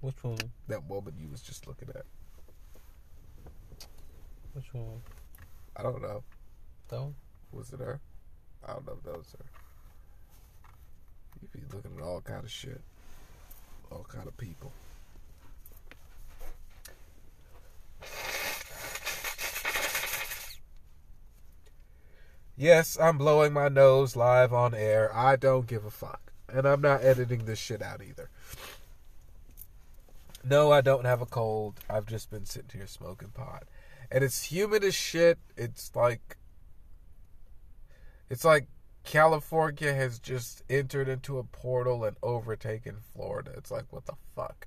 Which 0.00 0.22
one? 0.22 0.38
That 0.68 0.88
woman 0.88 1.14
you 1.20 1.28
was 1.28 1.42
just 1.42 1.66
looking 1.66 1.88
at. 1.88 2.04
Which 4.52 4.72
one? 4.72 5.02
I 5.76 5.82
don't 5.82 6.00
know. 6.00 6.22
Though. 6.88 7.14
Was 7.52 7.72
it 7.72 7.80
her? 7.80 8.00
I 8.64 8.72
don't 8.72 8.86
know 8.86 8.94
if 8.94 9.02
that 9.04 9.18
was 9.18 9.34
her. 9.38 9.44
You 11.42 11.48
be 11.52 11.60
looking 11.74 11.92
at 11.98 12.02
all 12.02 12.20
kind 12.20 12.44
of 12.44 12.50
shit. 12.50 12.80
All 13.90 14.06
kind 14.08 14.26
of 14.26 14.36
people. 14.36 14.72
Yes, 22.56 22.98
I'm 22.98 23.18
blowing 23.18 23.52
my 23.52 23.68
nose 23.68 24.16
live 24.16 24.52
on 24.52 24.74
air. 24.74 25.14
I 25.14 25.36
don't 25.36 25.66
give 25.66 25.84
a 25.84 25.90
fuck. 25.90 26.32
And 26.48 26.66
I'm 26.66 26.80
not 26.80 27.02
editing 27.02 27.44
this 27.44 27.58
shit 27.58 27.82
out 27.82 28.00
either. 28.02 28.30
No, 30.42 30.72
I 30.72 30.80
don't 30.80 31.04
have 31.04 31.20
a 31.20 31.26
cold. 31.26 31.80
I've 31.90 32.06
just 32.06 32.30
been 32.30 32.46
sitting 32.46 32.70
here 32.72 32.86
smoking 32.86 33.28
pot. 33.28 33.64
And 34.10 34.24
it's 34.24 34.44
humid 34.44 34.84
as 34.84 34.94
shit. 34.94 35.38
It's 35.56 35.94
like 35.94 36.38
it's 38.30 38.44
like 38.44 38.68
California 39.04 39.92
has 39.92 40.18
just 40.18 40.62
entered 40.70 41.08
into 41.08 41.38
a 41.38 41.44
portal 41.44 42.04
and 42.04 42.16
overtaken 42.22 42.96
Florida. 43.12 43.52
It's 43.56 43.70
like 43.70 43.84
what 43.90 44.06
the 44.06 44.14
fuck? 44.34 44.66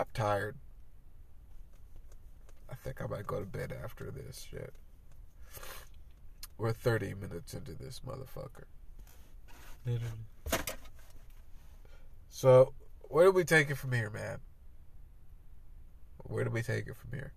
I'm 0.00 0.06
tired. 0.14 0.56
I 2.70 2.74
think 2.74 3.02
I 3.02 3.06
might 3.06 3.26
go 3.26 3.38
to 3.38 3.44
bed 3.44 3.76
after 3.84 4.10
this 4.10 4.46
shit. 4.50 4.72
We're 6.56 6.72
30 6.72 7.12
minutes 7.20 7.52
into 7.52 7.74
this 7.74 8.00
motherfucker. 8.00 8.64
Literally. 9.84 10.70
So, 12.30 12.72
where 13.02 13.26
do 13.26 13.32
we 13.32 13.44
take 13.44 13.68
it 13.68 13.74
from 13.74 13.92
here, 13.92 14.08
man? 14.08 14.38
Where 16.24 16.44
do 16.44 16.50
we 16.50 16.62
take 16.62 16.86
it 16.86 16.96
from 16.96 17.10
here? 17.12 17.34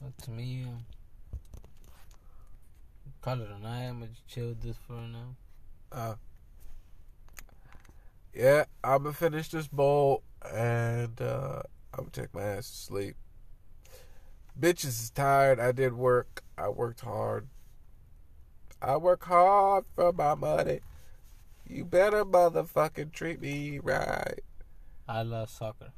Well, 0.00 0.14
to 0.22 0.30
me, 0.30 0.64
um, 0.66 0.78
call 3.20 3.38
it 3.42 3.50
a 3.50 3.62
night. 3.62 3.88
I'm 3.88 4.00
gonna 4.00 4.12
chill 4.26 4.48
with 4.48 4.62
this 4.62 4.76
for 4.86 4.94
now. 4.94 5.36
Uh, 5.92 6.14
yeah, 8.34 8.64
I'm 8.82 9.04
gonna 9.04 9.14
finish 9.14 9.48
this 9.48 9.68
bowl 9.68 10.22
and 10.50 11.20
uh, 11.20 11.62
I'm 11.92 12.04
gonna 12.04 12.10
take 12.10 12.34
my 12.34 12.42
ass 12.42 12.70
to 12.70 12.76
sleep. 12.76 13.16
Bitches 14.58 14.84
is 14.84 15.10
tired. 15.10 15.60
I 15.60 15.72
did 15.72 15.94
work. 15.94 16.42
I 16.56 16.68
worked 16.68 17.00
hard. 17.00 17.48
I 18.80 18.96
work 18.96 19.24
hard 19.24 19.84
for 19.94 20.12
my 20.12 20.34
money. 20.34 20.80
You 21.66 21.84
better 21.84 22.24
motherfucking 22.24 23.12
treat 23.12 23.40
me 23.40 23.78
right. 23.78 24.40
I 25.08 25.22
love 25.22 25.50
soccer. 25.50 25.92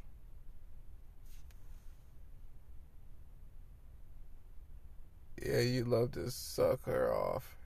Yeah, 5.45 5.61
you 5.61 5.85
love 5.85 6.13
to 6.13 6.31
suck 6.31 6.87
her 6.87 7.13
off. 7.13 7.57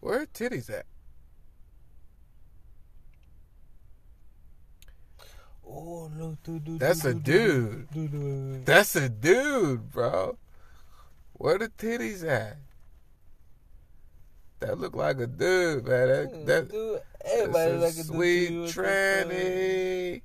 Where 0.00 0.20
her 0.20 0.26
titties 0.26 0.70
at? 0.70 0.86
Oh 5.66 6.10
look, 6.16 6.42
dude, 6.42 6.64
dude. 6.64 6.78
That's 6.80 7.04
a 7.04 7.14
dude. 7.14 7.90
Dude, 7.90 8.10
dude. 8.12 8.66
That's 8.66 8.94
a 8.96 9.08
dude, 9.08 9.90
bro. 9.90 10.36
Where 11.34 11.58
the 11.58 11.68
titties 11.68 12.24
at? 12.26 12.58
That 14.60 14.78
look 14.78 14.94
like 14.94 15.18
a 15.18 15.26
dude, 15.26 15.84
man. 15.86 16.08
That, 16.08 16.46
that, 16.46 16.70
dude, 16.70 17.00
that's 17.22 17.56
a 17.56 17.76
like 17.76 17.94
a 17.96 18.04
sweet 18.04 18.48
too, 18.48 18.60
what 18.60 18.66
the 18.68 18.72
fuck? 18.72 18.84
tranny. 18.84 20.22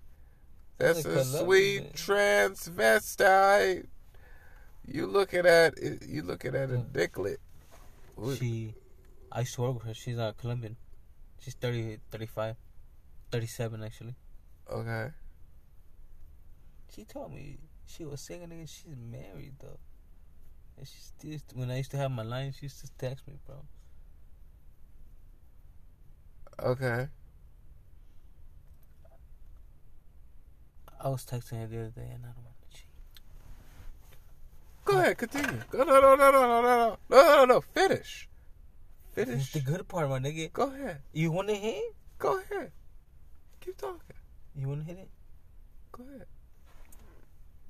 That's 0.77 1.05
a 1.05 1.25
sweet 1.25 1.93
transvestite. 1.93 3.85
You 4.87 5.07
looking 5.07 5.45
at? 5.45 5.73
You 6.07 6.23
looking 6.23 6.55
at 6.55 6.69
a 6.69 6.77
Mm. 6.77 6.91
dicklet? 6.93 7.39
She, 8.37 8.73
I 9.31 9.45
work 9.57 9.75
with 9.75 9.83
her. 9.83 9.93
She's 9.93 10.17
uh, 10.17 10.33
Colombian. 10.37 10.75
She's 11.39 11.53
30, 11.55 11.99
35, 12.11 12.55
37 13.31 13.83
actually. 13.83 14.15
Okay. 14.71 15.09
She 16.93 17.03
told 17.05 17.33
me 17.33 17.57
she 17.85 18.05
was 18.05 18.21
single 18.21 18.51
and 18.51 18.67
she's 18.67 18.95
married 19.11 19.53
though. 19.59 19.79
And 20.77 20.87
she 20.87 20.95
still, 20.99 21.37
when 21.53 21.69
I 21.69 21.77
used 21.77 21.91
to 21.91 21.97
have 21.97 22.11
my 22.11 22.23
line, 22.23 22.53
she 22.57 22.65
used 22.65 22.79
to 22.81 22.91
text 22.97 23.27
me, 23.27 23.35
bro. 23.45 23.63
Okay. 26.61 27.07
I 31.01 31.07
was 31.07 31.25
texting 31.25 31.61
her 31.61 31.67
the 31.67 31.79
other 31.79 31.89
day 31.89 32.09
and 32.13 32.25
I 32.25 32.29
don't 32.29 32.43
want 32.43 32.55
to 32.61 32.77
cheat. 32.77 32.87
Go 34.85 34.99
ahead. 34.99 35.17
Continue. 35.17 35.61
Go, 35.69 35.83
no, 35.83 36.01
no, 36.01 36.15
no, 36.15 36.31
no, 36.31 36.31
no, 36.31 36.61
no, 36.61 36.61
no, 36.61 36.97
no, 37.09 37.35
no, 37.35 37.45
no. 37.45 37.61
Finish. 37.61 38.27
Finish. 39.13 39.51
the 39.53 39.61
good 39.61 39.87
part, 39.87 40.09
my 40.09 40.19
nigga. 40.19 40.51
Go 40.51 40.73
ahead. 40.73 41.01
You 41.13 41.31
want 41.31 41.47
to 41.47 41.55
hit? 41.55 41.95
Go 42.17 42.39
ahead. 42.39 42.71
Keep 43.61 43.77
talking. 43.77 43.99
You 44.55 44.67
want 44.67 44.81
to 44.81 44.85
hit 44.85 44.97
it? 44.99 45.09
Go 45.91 46.03
ahead. 46.03 46.25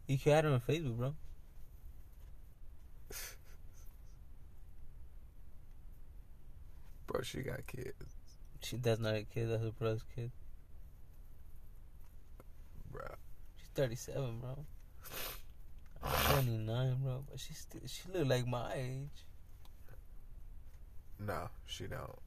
You 0.09 0.17
can 0.17 0.31
add 0.31 0.43
her 0.45 0.49
on 0.49 0.59
Facebook, 0.61 0.97
bro. 0.97 1.13
Bro, 7.05 7.21
she 7.21 7.41
got 7.41 7.67
kids. 7.67 7.93
She 8.63 8.77
that's 8.77 8.99
not 8.99 9.13
a 9.13 9.23
kid. 9.23 9.51
That's 9.51 9.61
her 9.61 9.69
brother's 9.69 10.01
kid. 10.15 10.31
Bro. 12.91 13.05
She's 13.57 13.67
37, 13.75 14.39
bro. 14.39 14.65
29, 16.01 16.95
bro. 17.03 17.23
But 17.29 17.39
she 17.39 17.53
still 17.53 17.81
she 17.85 18.11
look 18.11 18.27
like 18.27 18.47
my 18.47 18.73
age. 18.73 19.25
No, 21.19 21.51
she 21.67 21.85
don't. 21.85 22.17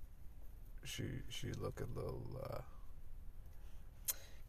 She 0.85 1.03
she 1.31 1.49
look 1.61 1.81
a 1.81 1.99
little 1.99 2.23
uh 2.49 2.59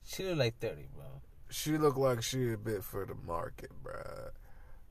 She 0.03 0.23
look 0.23 0.37
like 0.37 0.59
30, 0.59 0.83
bro. 0.93 1.05
She 1.53 1.77
look 1.77 1.97
like 1.97 2.23
she 2.23 2.51
a 2.51 2.57
bit 2.57 2.83
for 2.83 3.05
the 3.05 3.13
market, 3.27 3.69
bruh. 3.83 4.31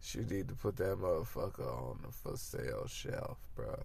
She 0.01 0.21
need 0.21 0.49
to 0.49 0.55
put 0.55 0.77
that 0.77 0.99
motherfucker 0.99 1.67
on 1.67 1.99
the 2.05 2.13
for 2.13 2.37
sale 2.37 2.87
shelf, 2.87 3.39
bruh. 3.59 3.83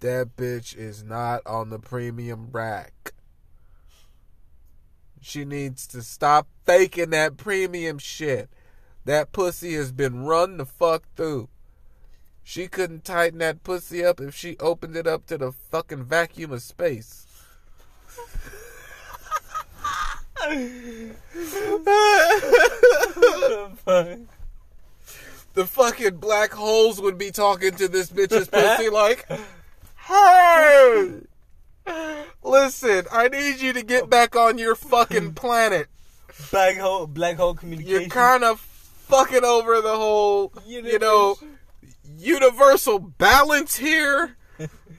That 0.00 0.36
bitch 0.36 0.76
is 0.76 1.02
not 1.02 1.40
on 1.46 1.70
the 1.70 1.78
premium 1.78 2.50
rack. 2.52 3.14
She 5.20 5.46
needs 5.46 5.86
to 5.88 6.02
stop 6.02 6.46
faking 6.66 7.10
that 7.10 7.38
premium 7.38 7.98
shit. 7.98 8.50
That 9.06 9.32
pussy 9.32 9.74
has 9.74 9.92
been 9.92 10.24
run 10.24 10.58
the 10.58 10.66
fuck 10.66 11.04
through. 11.16 11.48
She 12.44 12.68
couldn't 12.68 13.04
tighten 13.04 13.38
that 13.38 13.64
pussy 13.64 14.04
up 14.04 14.20
if 14.20 14.34
she 14.34 14.58
opened 14.58 14.94
it 14.94 15.06
up 15.06 15.26
to 15.26 15.38
the 15.38 15.52
fucking 15.52 16.04
vacuum 16.04 16.52
of 16.52 16.62
space. 16.62 17.26
the 25.54 25.66
fucking 25.66 26.16
black 26.16 26.52
holes 26.52 27.00
would 27.00 27.18
be 27.18 27.30
talking 27.30 27.72
to 27.72 27.88
this 27.88 28.10
bitch's 28.10 28.48
pussy 28.52 28.88
like, 28.88 29.28
hey, 30.06 31.20
listen, 32.42 33.06
I 33.10 33.28
need 33.28 33.60
you 33.60 33.72
to 33.72 33.82
get 33.82 34.08
back 34.08 34.36
on 34.36 34.58
your 34.58 34.74
fucking 34.74 35.34
planet. 35.34 35.88
Black 36.50 36.76
hole, 36.76 37.06
black 37.06 37.36
hole 37.36 37.54
communication. 37.54 38.02
You're 38.02 38.10
kind 38.10 38.44
of 38.44 38.60
fucking 38.60 39.44
over 39.44 39.80
the 39.80 39.96
whole, 39.96 40.52
you 40.66 40.98
know, 40.98 41.36
universal 42.16 42.98
balance 43.00 43.76
here. 43.76 44.36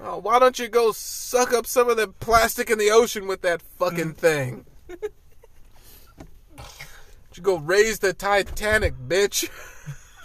Oh, 0.02 0.18
why 0.18 0.40
don't 0.40 0.58
you 0.58 0.70
go 0.70 0.92
suck 0.94 1.54
up 1.54 1.66
some 1.66 1.90
of 1.90 1.98
the 1.98 2.08
plastic 2.08 2.70
in 2.70 2.78
the 2.78 2.90
ocean 2.90 3.28
with 3.28 3.42
that 3.42 3.62
fucking 3.62 4.14
thing? 4.14 4.66
Go 7.40 7.58
raise 7.58 8.00
the 8.00 8.14
Titanic, 8.14 8.96
bitch. 9.08 9.50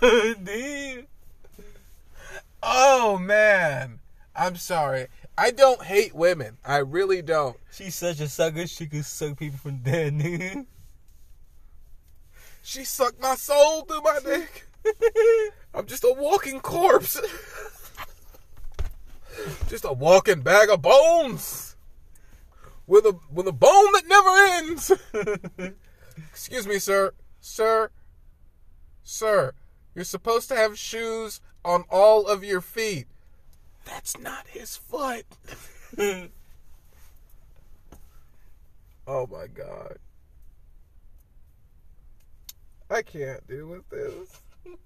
Oh 2.67 3.19
man, 3.19 4.01
I'm 4.35 4.57
sorry. 4.57 5.09
I 5.37 5.51
don't 5.51 5.83
hate 5.83 6.15
women. 6.15 6.57
I 6.65 6.79
really 6.79 7.21
don't. 7.21 7.59
She's 7.71 7.95
such 7.95 8.21
a 8.21 8.29
sucker. 8.29 8.67
She 8.67 8.87
could 8.87 9.05
suck 9.05 9.39
people 9.39 9.59
from 9.59 9.79
dead, 9.79 10.15
nigga. 10.19 10.65
She 12.63 12.85
sucked 12.85 13.21
my 13.21 13.35
soul 13.35 13.83
through 13.83 14.01
my 14.01 14.19
dick. 14.25 14.67
I'm 15.75 15.85
just 15.85 16.05
a 16.05 16.15
walking 16.17 16.61
corpse. 16.61 17.21
just 19.69 19.85
a 19.85 19.93
walking 19.93 20.41
bag 20.41 20.71
of 20.71 20.81
bones. 20.81 21.77
With 22.87 23.05
a 23.05 23.19
with 23.31 23.47
a 23.47 23.53
bone 23.53 23.93
that 23.93 24.09
never 24.09 25.69
ends. 25.69 25.79
Excuse 26.17 26.67
me, 26.67 26.79
sir. 26.79 27.13
Sir. 27.41 27.91
Sir, 29.03 29.53
you're 29.95 30.05
supposed 30.05 30.49
to 30.49 30.57
have 30.57 30.79
shoes 30.79 31.41
on 31.65 31.85
all 31.91 32.27
of 32.27 32.43
your 32.43 32.61
feet. 32.63 33.07
That's 33.85 34.19
not 34.19 34.47
his 34.47 34.77
foot. 34.77 35.27
oh 39.07 39.27
my 39.27 39.47
god. 39.47 39.99
I 42.91 43.03
can't 43.03 43.47
deal 43.47 43.67
with 43.67 43.89
this. 43.91 44.41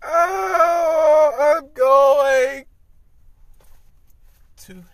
Oh, 0.00 1.56
I'm 1.58 1.72
going 1.74 2.64
to 4.58 4.74
hell. 4.74 4.84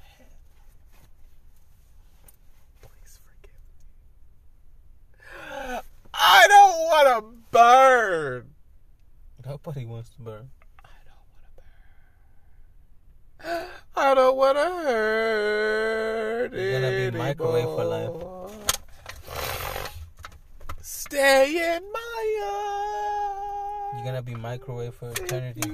Please 2.81 3.21
forgive 3.23 3.53
me. 5.75 5.81
I 6.27 6.47
don't 6.49 6.79
want 6.89 7.07
to 7.09 7.21
burn. 7.51 8.55
Nobody 9.45 9.85
wants 9.85 10.09
to 10.11 10.23
burn. 10.23 10.49
I 10.65 10.89
don't 11.05 11.27
want 11.29 11.47
to 11.47 11.83
burn. 13.45 13.85
I 13.97 14.15
don't 14.15 14.37
want 14.37 14.57
to 14.57 14.65
hurt. 14.65 16.55
You're 16.55 16.81
gonna 16.81 17.11
be 17.11 17.19
microwave 17.19 17.65
for 17.65 17.85
life. 17.85 18.11
Stay 20.81 21.77
in 21.77 21.83
my 21.93 22.41
arms. 22.43 23.97
You're 23.97 24.07
gonna 24.07 24.23
be 24.23 24.35
microwave 24.35 24.95
for 24.95 25.11
eternity. 25.11 25.73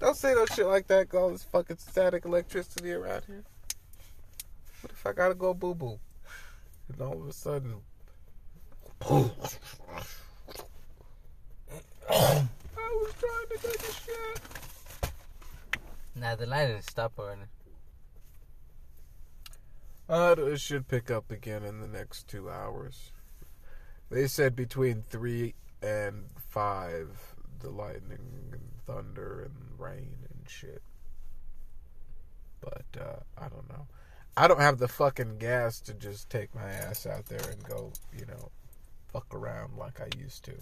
Don't 0.00 0.16
say 0.16 0.34
no 0.34 0.44
shit 0.46 0.66
like 0.66 0.88
that. 0.88 1.14
All 1.14 1.30
this 1.30 1.44
fucking 1.44 1.78
static 1.78 2.24
electricity 2.24 2.92
around 2.92 3.22
here. 3.28 3.44
What 4.80 4.90
if 4.90 5.06
I 5.06 5.12
gotta 5.12 5.34
go 5.34 5.54
boo 5.54 5.76
boo? 5.76 6.00
And 6.88 7.00
all 7.00 7.22
of 7.22 7.28
a 7.28 7.32
sudden, 7.32 7.76
I 12.08 12.46
was 13.00 13.12
trying 13.18 13.48
to 13.50 13.58
take 13.60 13.80
a 13.80 13.92
shit. 13.92 14.40
Nah, 16.14 16.36
the 16.36 16.46
light 16.46 16.66
didn't 16.66 16.82
stop 16.82 17.16
burning. 17.16 17.46
Uh, 20.08 20.34
it 20.38 20.60
should 20.60 20.88
pick 20.88 21.10
up 21.10 21.30
again 21.30 21.64
in 21.64 21.80
the 21.80 21.88
next 21.88 22.28
two 22.28 22.50
hours. 22.50 23.12
They 24.10 24.26
said 24.26 24.54
between 24.54 25.04
three 25.08 25.54
and 25.82 26.26
five, 26.50 27.34
the 27.60 27.70
lightning 27.70 28.50
and 28.52 28.60
thunder 28.86 29.42
and 29.42 29.80
rain 29.80 30.16
and 30.28 30.48
shit. 30.48 30.82
But 32.60 32.84
uh, 33.00 33.20
I 33.38 33.48
don't 33.48 33.68
know. 33.68 33.86
I 34.36 34.48
don't 34.48 34.60
have 34.60 34.78
the 34.78 34.88
fucking 34.88 35.38
gas 35.38 35.80
to 35.80 35.94
just 35.94 36.30
take 36.30 36.54
my 36.54 36.70
ass 36.70 37.06
out 37.06 37.26
there 37.26 37.50
and 37.50 37.62
go, 37.64 37.92
you 38.16 38.26
know, 38.26 38.50
fuck 39.12 39.34
around 39.34 39.76
like 39.76 40.00
I 40.00 40.08
used 40.18 40.44
to. 40.44 40.54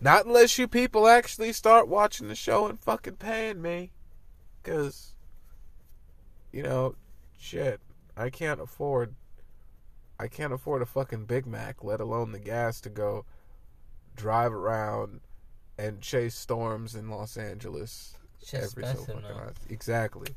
Not 0.00 0.26
unless 0.26 0.58
you 0.58 0.68
people 0.68 1.08
actually 1.08 1.52
start 1.52 1.88
watching 1.88 2.28
the 2.28 2.34
show 2.34 2.66
and 2.66 2.78
fucking 2.78 3.16
paying 3.16 3.60
me. 3.60 3.92
Because, 4.62 5.12
you 6.52 6.62
know, 6.62 6.94
shit, 7.38 7.80
I 8.16 8.30
can't 8.30 8.60
afford. 8.60 9.14
I 10.18 10.28
can't 10.28 10.52
afford 10.52 10.82
a 10.82 10.86
fucking 10.86 11.24
Big 11.24 11.46
Mac, 11.46 11.82
let 11.82 12.00
alone 12.00 12.32
the 12.32 12.38
gas 12.38 12.80
to 12.82 12.90
go 12.90 13.24
drive 14.16 14.52
around 14.52 15.20
and 15.78 16.02
chase 16.02 16.34
storms 16.34 16.94
in 16.94 17.08
Los 17.08 17.38
Angeles 17.38 18.18
Shit's 18.44 18.72
every 18.72 18.84
so 18.84 19.04
fucking. 19.04 19.24
Exactly. 19.70 20.36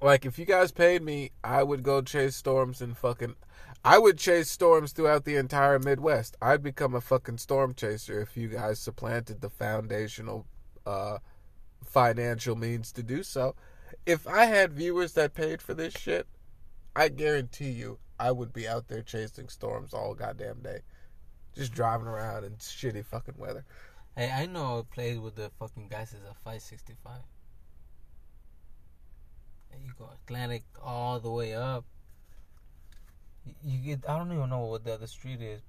Like 0.00 0.26
if 0.26 0.36
you 0.36 0.44
guys 0.44 0.72
paid 0.72 1.00
me, 1.02 1.30
I 1.44 1.62
would 1.62 1.84
go 1.84 2.02
chase 2.02 2.34
storms 2.34 2.82
in 2.82 2.94
fucking 2.94 3.36
I 3.84 3.98
would 3.98 4.18
chase 4.18 4.48
storms 4.48 4.92
throughout 4.92 5.24
the 5.24 5.36
entire 5.36 5.78
Midwest. 5.78 6.36
I'd 6.40 6.62
become 6.62 6.94
a 6.94 7.00
fucking 7.00 7.38
storm 7.38 7.74
chaser 7.74 8.20
if 8.20 8.36
you 8.36 8.48
guys 8.48 8.78
supplanted 8.78 9.40
the 9.40 9.50
foundational 9.50 10.46
uh 10.86 11.18
financial 11.84 12.56
means 12.56 12.92
to 12.92 13.02
do 13.02 13.22
so. 13.22 13.54
If 14.06 14.26
I 14.26 14.44
had 14.44 14.72
viewers 14.72 15.12
that 15.14 15.34
paid 15.34 15.60
for 15.60 15.74
this 15.74 15.94
shit, 15.94 16.26
I 16.94 17.08
guarantee 17.08 17.70
you 17.70 17.98
I 18.18 18.30
would 18.30 18.52
be 18.52 18.68
out 18.68 18.88
there 18.88 19.02
chasing 19.02 19.48
storms 19.48 19.92
all 19.92 20.14
goddamn 20.14 20.60
day. 20.62 20.80
Just 21.54 21.74
driving 21.74 22.06
around 22.06 22.44
in 22.44 22.52
shitty 22.52 23.04
fucking 23.04 23.34
weather. 23.36 23.64
Hey, 24.16 24.30
I 24.30 24.46
know 24.46 24.78
a 24.78 24.84
place 24.84 25.18
with 25.18 25.36
the 25.36 25.50
fucking 25.58 25.88
guys 25.88 26.08
is 26.12 26.22
a 26.22 26.34
565. 26.44 27.18
And 29.72 29.82
you 29.82 29.92
go 29.98 30.08
Atlantic 30.24 30.64
all 30.82 31.18
the 31.18 31.30
way 31.30 31.54
up. 31.54 31.84
You 33.64 33.78
get, 33.78 34.08
I 34.08 34.18
don't 34.18 34.32
even 34.32 34.50
know 34.50 34.60
what 34.66 34.84
the 34.84 34.94
other 34.94 35.06
street 35.06 35.40
is. 35.42 35.62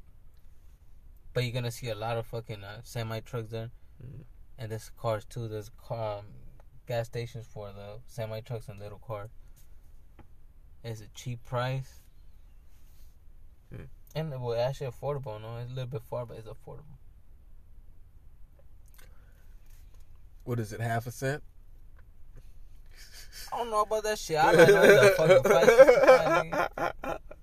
But 1.34 1.44
you're 1.44 1.54
gonna 1.54 1.72
see 1.72 1.90
a 1.90 1.96
lot 1.96 2.18
of 2.18 2.28
fucking 2.28 2.64
uh, 2.64 2.82
semi 2.84 3.20
trucks 3.22 3.50
there. 3.50 3.72
Mhm. 4.04 4.24
And 4.60 4.72
there's 4.72 4.92
cars 4.98 5.26
too. 5.26 5.48
There's 5.48 5.70
car, 5.70 6.20
um, 6.20 6.26
gas 6.88 7.08
stations 7.08 7.48
for 7.52 7.72
the 7.72 8.00
semi 8.06 8.42
trucks 8.42 8.68
and 8.70 8.80
little 8.80 9.00
cars. 9.00 9.32
It's 10.84 11.02
a 11.02 11.08
cheap 11.16 11.44
price. 11.46 12.02
Hmm. 13.70 13.86
And 14.16 14.42
well, 14.42 14.60
actually 14.60 14.92
affordable. 14.92 15.42
No, 15.42 15.58
it's 15.58 15.72
a 15.72 15.74
little 15.74 15.90
bit 15.90 16.04
far, 16.04 16.26
but 16.26 16.38
it's 16.38 16.48
affordable. 16.48 16.98
What 20.44 20.60
is 20.60 20.74
it, 20.74 20.82
half 20.82 21.08
a 21.08 21.12
cent? 21.12 21.42
I 23.52 23.58
don't 23.58 23.70
know 23.72 23.82
about 23.82 24.04
that 24.04 24.20
shit. 24.20 24.38
I 24.38 24.56
don't 24.56 24.68
know 24.68 25.04
the 25.04 25.10
fucking 25.18 25.44
price. 27.04 27.20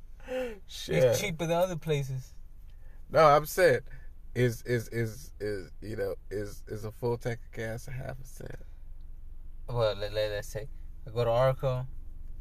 Shit. 0.67 0.97
It's 0.97 1.21
cheaper 1.21 1.47
than 1.47 1.57
other 1.57 1.77
places. 1.77 2.35
No, 3.11 3.25
I'm 3.25 3.47
saying, 3.47 3.81
is 4.35 4.63
is 4.63 4.89
is 4.89 5.33
is 5.41 5.71
you 5.83 5.97
know 5.97 6.15
is 6.31 6.63
is 6.69 6.85
a 6.85 6.93
full 6.93 7.17
tank 7.17 7.41
of 7.45 7.53
gas 7.57 7.89
a 7.89 7.91
half 7.91 8.21
a 8.21 8.27
cent? 8.27 8.55
Well, 9.69 9.97
let, 9.97 10.13
let, 10.13 10.31
let's 10.31 10.49
say 10.49 10.69
I 11.07 11.11
go 11.11 11.25
to 11.25 11.31
Arco, 11.31 11.87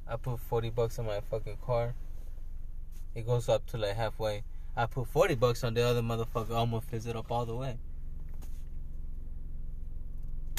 I 0.08 0.16
put 0.18 0.40
forty 0.40 0.70
bucks 0.70 1.00
on 1.00 1.06
my 1.06 1.22
fucking 1.22 1.58
car. 1.66 1.96
It 3.16 3.26
goes 3.26 3.50
up 3.50 3.66
to 3.68 3.78
like 3.78 3.96
halfway. 3.96 4.44
I 4.78 4.86
put 4.86 5.08
forty 5.08 5.36
bucks 5.36 5.64
on 5.64 5.74
the 5.74 5.82
other 5.84 6.02
motherfucker. 6.02 6.52
Almost 6.52 6.88
fills 6.90 7.08
it 7.08 7.16
up 7.16 7.32
all 7.32 7.46
the 7.46 7.56
way. 7.56 7.78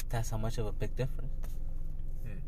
That's 0.09 0.29
how 0.29 0.37
much 0.37 0.57
of 0.57 0.65
a 0.65 0.73
big 0.73 0.95
difference. 0.97 1.31
Hmm. 2.25 2.39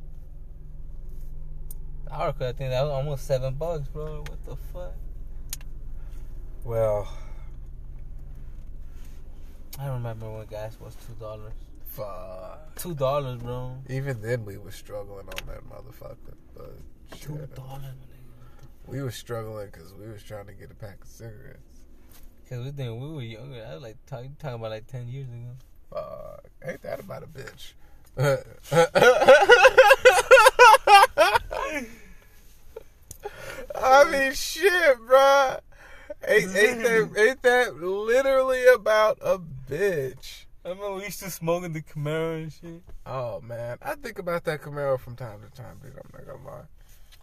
I 2.16 2.32
think 2.32 2.58
that 2.70 2.84
was 2.84 2.92
almost 2.92 3.26
seven 3.26 3.56
bucks, 3.56 3.88
bro. 3.88 4.24
What 4.28 4.46
the 4.46 4.56
fuck? 4.72 4.94
Well, 6.64 7.12
I 9.80 9.88
remember 9.88 10.30
when 10.32 10.46
gas 10.46 10.78
was 10.80 10.96
two 10.96 11.14
dollars. 11.20 11.54
fuck. 11.88 12.76
Two 12.76 12.94
dollars, 12.94 13.42
bro. 13.42 13.78
Even 13.90 14.22
then, 14.22 14.46
we 14.46 14.58
were 14.58 14.72
struggling 14.72 15.28
on 15.28 15.48
that 15.48 15.68
motherfucker. 15.68 16.36
But 16.56 16.78
Two 17.20 17.48
dollars, 17.56 17.96
we 18.88 19.02
were 19.02 19.12
struggling 19.12 19.68
because 19.72 19.94
we 19.94 20.08
was 20.08 20.24
trying 20.24 20.46
to 20.48 20.54
get 20.54 20.72
a 20.72 20.76
pack 20.76 21.02
of 21.02 21.08
cigarettes. 21.08 21.60
Cause 22.50 22.64
we 22.64 22.72
think 22.72 23.02
we 23.02 23.10
were 23.10 23.22
younger. 23.22 23.66
I 23.68 23.74
was 23.74 23.82
like 23.84 23.98
talk, 24.06 24.26
talking 24.38 24.56
about 24.56 24.72
like 24.72 24.88
ten 24.88 25.08
years 25.08 25.28
ago. 25.30 25.56
Fuck, 25.90 26.46
ain't 26.66 26.82
that 26.84 27.00
about 27.00 27.24
a 27.24 27.28
bitch? 27.28 27.74
I 33.76 34.04
mean, 34.10 34.34
shit, 34.34 34.98
bruh. 35.08 35.60
Ain't, 36.26 36.56
ain't 36.56 36.84
that 36.84 37.10
mm. 37.12 37.18
ain't 37.18 37.42
that 37.42 37.76
literally 37.76 38.66
about 38.68 39.18
a 39.22 39.40
bitch? 39.40 40.46
I 40.66 40.70
remember 40.70 40.96
we 40.96 41.04
used 41.04 41.20
to 41.20 41.30
smoke 41.30 41.66
in 41.66 41.74
the 41.74 41.82
Camaro 41.82 42.42
and 42.42 42.54
shit. 42.54 42.82
Oh 43.06 43.42
man, 43.42 43.78
I 43.82 43.96
think 43.96 44.20
about 44.20 44.46
that 44.46 44.62
Camaro 44.62 44.98
from 44.98 45.18
time 45.18 45.40
to 45.42 45.62
time, 45.62 45.80
dude. 45.82 45.92
I'm 45.92 46.10
not 46.14 46.26
gonna 46.26 46.48
lie. 46.48 46.64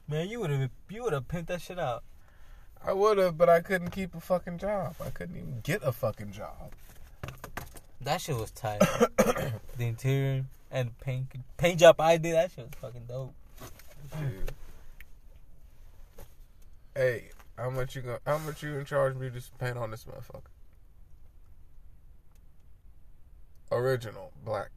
Man, 0.06 0.28
you 0.28 0.40
would 0.40 0.50
have 0.50 0.70
you 0.90 1.02
would 1.02 1.14
have 1.14 1.28
pimped 1.28 1.46
that 1.46 1.62
shit 1.62 1.78
out. 1.78 2.04
I 2.84 2.92
would 2.92 3.16
have, 3.16 3.38
but 3.38 3.48
I 3.48 3.60
couldn't 3.60 3.90
keep 3.90 4.14
a 4.14 4.20
fucking 4.20 4.58
job. 4.58 4.96
I 5.04 5.10
couldn't 5.10 5.36
even 5.36 5.60
get 5.62 5.82
a 5.82 5.92
fucking 5.92 6.32
job. 6.32 6.72
That 8.02 8.20
shit 8.20 8.36
was 8.36 8.50
tight. 8.50 8.80
the 9.16 9.52
interior 9.78 10.44
and 10.70 10.98
paint 11.00 11.28
paint 11.56 11.80
job 11.80 12.00
I 12.00 12.18
did. 12.18 12.34
That 12.34 12.50
shit 12.52 12.64
was 12.66 12.74
fucking 12.80 13.06
dope. 13.08 13.34
Dude. 14.18 14.52
Hey, 16.94 17.30
how 17.56 17.70
much 17.70 17.94
you 17.94 18.02
gonna? 18.02 18.18
How 18.26 18.38
much 18.38 18.62
you 18.62 18.72
gonna 18.72 18.84
charge 18.84 19.14
me 19.14 19.30
to 19.30 19.40
paint 19.58 19.76
on 19.76 19.92
this 19.92 20.04
motherfucker? 20.04 20.50
Original 23.70 24.32
black. 24.44 24.70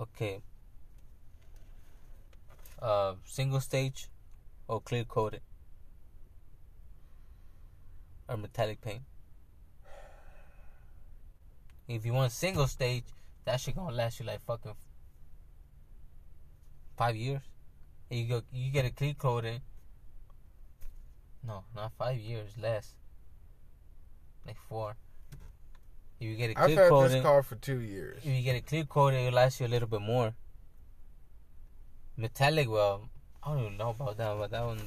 Okay. 0.00 0.42
Uh, 2.82 3.14
single 3.24 3.60
stage, 3.60 4.08
or 4.66 4.80
clear 4.80 5.04
coated, 5.04 5.42
or 8.28 8.36
metallic 8.36 8.80
paint. 8.80 9.02
If 11.86 12.04
you 12.04 12.12
want 12.14 12.32
single 12.32 12.66
stage, 12.66 13.04
that 13.44 13.60
shit 13.60 13.76
gonna 13.76 13.94
last 13.94 14.18
you 14.18 14.26
like 14.26 14.40
fucking 14.40 14.74
five 16.96 17.14
years. 17.14 17.42
And 18.10 18.20
you 18.20 18.26
go, 18.26 18.42
you 18.52 18.72
get 18.72 18.84
a 18.84 18.90
clear 18.90 19.14
coating. 19.14 19.60
No, 21.46 21.64
not 21.74 21.92
five 21.98 22.18
years, 22.18 22.52
less. 22.60 22.94
Like 24.46 24.56
four. 24.68 24.96
If 26.20 26.28
you 26.28 26.36
get 26.36 26.50
it 26.50 26.58
I've 26.58 26.70
had 26.70 26.88
coated, 26.88 27.12
this 27.12 27.22
car 27.22 27.42
for 27.42 27.56
two 27.56 27.80
years. 27.80 28.18
if 28.18 28.26
you 28.26 28.42
get 28.42 28.56
a 28.56 28.60
clear 28.60 28.84
coated, 28.84 29.20
it'll 29.20 29.34
last 29.34 29.60
you 29.60 29.66
a 29.66 29.68
little 29.68 29.88
bit 29.88 30.00
more. 30.00 30.34
Metallic, 32.16 32.70
well, 32.70 33.08
I 33.42 33.50
don't 33.50 33.60
even 33.60 33.76
know 33.76 33.90
about 33.90 34.16
that, 34.18 34.38
but 34.38 34.50
that 34.52 34.64
one, 34.64 34.78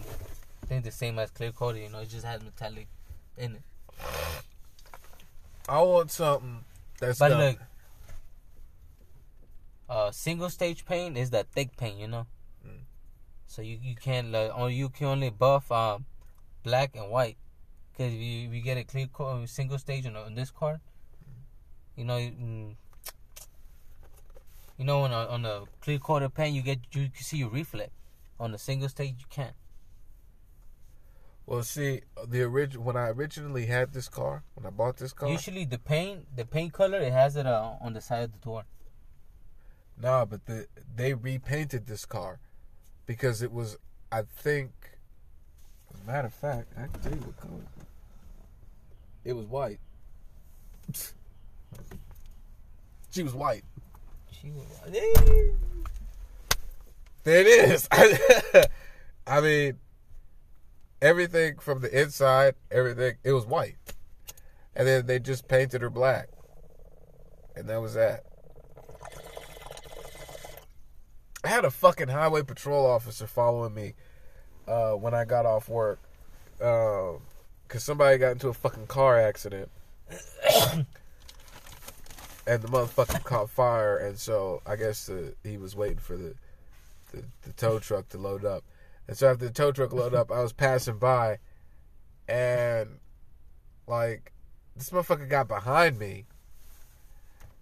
I 0.64 0.66
think 0.66 0.84
the 0.84 0.92
same 0.92 1.20
as 1.20 1.30
clear 1.32 1.52
coated. 1.52 1.84
You 1.84 1.90
know, 1.90 2.00
it 2.00 2.10
just 2.10 2.26
has 2.26 2.42
metallic 2.42 2.88
in 3.38 3.56
it. 3.56 3.62
I 5.70 5.82
want 5.82 6.12
something 6.12 6.64
that's 7.00 7.20
But 7.20 7.32
look, 7.32 7.58
uh, 9.90 10.12
single 10.12 10.50
stage 10.50 10.86
paint 10.86 11.18
is 11.18 11.30
that 11.32 11.52
thick 11.52 11.76
paint, 11.76 12.00
you 12.00 12.08
know. 12.08 12.26
Mm. 12.66 12.80
So 13.48 13.62
you 13.62 13.78
you 13.82 13.96
can't 13.96 14.32
like, 14.32 14.58
or 14.58 14.70
you 14.70 14.90
can 14.90 15.08
only 15.08 15.30
buff 15.30 15.72
um 15.72 16.06
black 16.68 16.96
and 16.96 17.10
white. 17.10 17.38
Cause 17.98 18.08
if 18.08 18.22
you, 18.30 18.50
you 18.56 18.62
get 18.62 18.78
a 18.78 18.84
clear 18.84 19.08
co- 19.08 19.46
single 19.46 19.80
stage 19.80 20.06
on, 20.06 20.16
on 20.16 20.36
this 20.36 20.52
car, 20.52 20.80
you 21.96 22.06
know, 22.06 22.18
mm, 22.18 22.76
you 24.78 24.86
know, 24.86 25.00
on 25.02 25.12
a 25.12 25.22
on 25.36 25.46
a 25.46 25.64
clear 25.82 25.98
coated 25.98 26.34
paint, 26.36 26.54
you 26.56 26.62
get 26.62 26.80
you 26.94 27.10
can 27.16 27.24
see 27.24 27.38
your 27.38 27.50
reflect. 27.50 27.92
On 28.40 28.52
the 28.52 28.60
single 28.60 28.90
stage, 28.90 29.16
you 29.20 29.26
can't. 29.32 29.56
Well, 31.48 31.64
see, 31.64 32.02
the 32.28 32.42
original 32.44 32.84
when 32.84 32.98
I 32.98 33.08
originally 33.10 33.66
had 33.66 33.94
this 33.94 34.10
car, 34.10 34.44
when 34.54 34.66
I 34.66 34.70
bought 34.70 34.98
this 34.98 35.14
car, 35.14 35.30
Usually, 35.30 35.66
the 35.66 35.80
paint, 35.80 36.26
the 36.36 36.46
paint 36.46 36.74
color, 36.74 37.00
it 37.00 37.14
has 37.14 37.36
it 37.36 37.48
uh, 37.48 37.72
on 37.82 37.94
the 37.94 38.02
side 38.02 38.24
of 38.26 38.32
the 38.34 38.40
door. 38.50 38.64
nah, 40.00 40.26
but 40.26 40.46
the 40.46 40.68
they 40.96 41.14
repainted 41.16 41.88
this 41.88 42.06
car 42.06 42.40
because 43.08 43.42
it 43.42 43.52
was, 43.52 43.78
I 44.12 44.22
think, 44.22 44.72
a 44.94 44.97
matter 46.08 46.28
of 46.28 46.34
fact, 46.34 46.74
I 46.78 46.88
can 46.88 47.02
tell 47.02 47.12
you 47.12 47.20
what 47.20 47.38
color. 47.38 47.62
It 49.26 49.34
was 49.34 49.46
white. 49.46 49.80
She 53.12 53.24
was 53.24 53.34
white. 53.34 53.64
She 54.32 54.52
was, 54.52 54.66
white. 54.66 55.54
There 57.24 57.42
it 57.42 57.48
is. 57.48 57.90
I 59.28 59.42
mean, 59.42 59.80
everything 61.02 61.58
from 61.60 61.82
the 61.82 62.02
inside, 62.02 62.56
everything, 62.72 63.18
it 63.24 63.34
was 63.34 63.46
white. 63.46 63.76
And 64.76 64.88
then 64.88 65.08
they 65.08 65.20
just 65.20 65.50
painted 65.50 65.82
her 65.82 65.90
black. 65.90 66.30
And 67.56 67.68
that 67.68 67.82
was 67.82 67.96
that. 67.96 68.24
I 71.44 71.50
had 71.50 71.66
a 71.66 71.72
fucking 71.72 72.08
highway 72.08 72.44
patrol 72.44 72.86
officer 72.86 73.28
following 73.28 73.74
me 73.74 73.94
uh, 74.68 74.92
when 74.92 75.14
I 75.14 75.26
got 75.26 75.46
off 75.46 75.70
work. 75.70 76.00
Because 76.58 77.84
somebody 77.84 78.18
got 78.18 78.32
into 78.32 78.50
a 78.50 78.54
fucking 78.54 78.88
car 78.88 79.20
accident. 79.20 79.70
and 82.48 82.62
the 82.62 82.68
motherfucker 82.68 83.24
caught 83.24 83.50
fire. 83.50 83.98
And 83.98 84.18
so 84.18 84.62
I 84.66 84.76
guess 84.76 85.06
the, 85.06 85.34
he 85.44 85.58
was 85.58 85.76
waiting 85.76 86.00
for 86.00 86.18
the 86.18 86.36
the, 87.12 87.24
the 87.44 87.54
tow 87.54 87.80
truck 87.80 88.10
to 88.10 88.18
load 88.18 88.46
up. 88.46 88.64
And 89.08 89.18
so 89.18 89.32
after 89.32 89.46
the 89.46 89.54
tow 89.54 89.72
truck 89.72 89.94
loaded 89.94 90.18
up, 90.18 90.32
I 90.32 90.42
was 90.42 90.54
passing 90.54 90.98
by 90.98 91.40
and 92.28 93.00
like 93.88 94.34
this 94.76 94.90
motherfucker 94.90 95.30
got 95.30 95.48
behind 95.48 95.98
me 95.98 96.26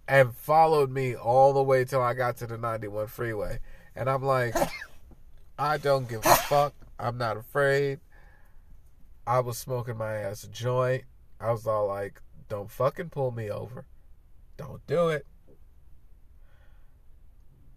and 0.08 0.34
followed 0.34 0.90
me 0.90 1.14
all 1.14 1.52
the 1.52 1.62
way 1.62 1.84
till 1.84 2.02
I 2.02 2.14
got 2.14 2.36
to 2.38 2.46
the 2.46 2.58
91 2.58 3.06
freeway. 3.06 3.60
And 3.94 4.10
I'm 4.10 4.22
like, 4.22 4.54
I 5.58 5.78
don't 5.78 6.08
give 6.08 6.24
a 6.26 6.34
fuck. 6.34 6.74
I'm 6.98 7.18
not 7.18 7.36
afraid. 7.36 8.00
I 9.26 9.40
was 9.40 9.58
smoking 9.58 9.96
my 9.96 10.14
ass 10.14 10.44
a 10.44 10.48
joint. 10.48 11.04
I 11.40 11.50
was 11.50 11.66
all 11.66 11.86
like, 11.86 12.22
don't 12.48 12.70
fucking 12.70 13.10
pull 13.10 13.30
me 13.30 13.50
over. 13.50 13.84
Don't 14.56 14.86
do 14.86 15.08
it. 15.08 15.26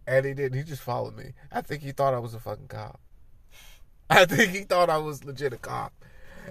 And 0.08 0.26
he 0.26 0.34
didn't. 0.34 0.58
He 0.58 0.64
just 0.64 0.82
followed 0.82 1.18
me. 1.18 1.34
I 1.52 1.62
think 1.62 1.84
he 1.84 1.92
thought 1.92 2.14
I 2.14 2.20
was 2.20 2.34
a 2.34 2.40
fucking 2.40 2.68
cop. 2.68 3.00
I 4.10 4.26
think 4.26 4.52
he 4.52 4.62
thought 4.62 4.90
I 4.90 4.98
was 4.98 5.24
legit 5.24 5.54
a 5.54 5.58
cop. 5.58 5.94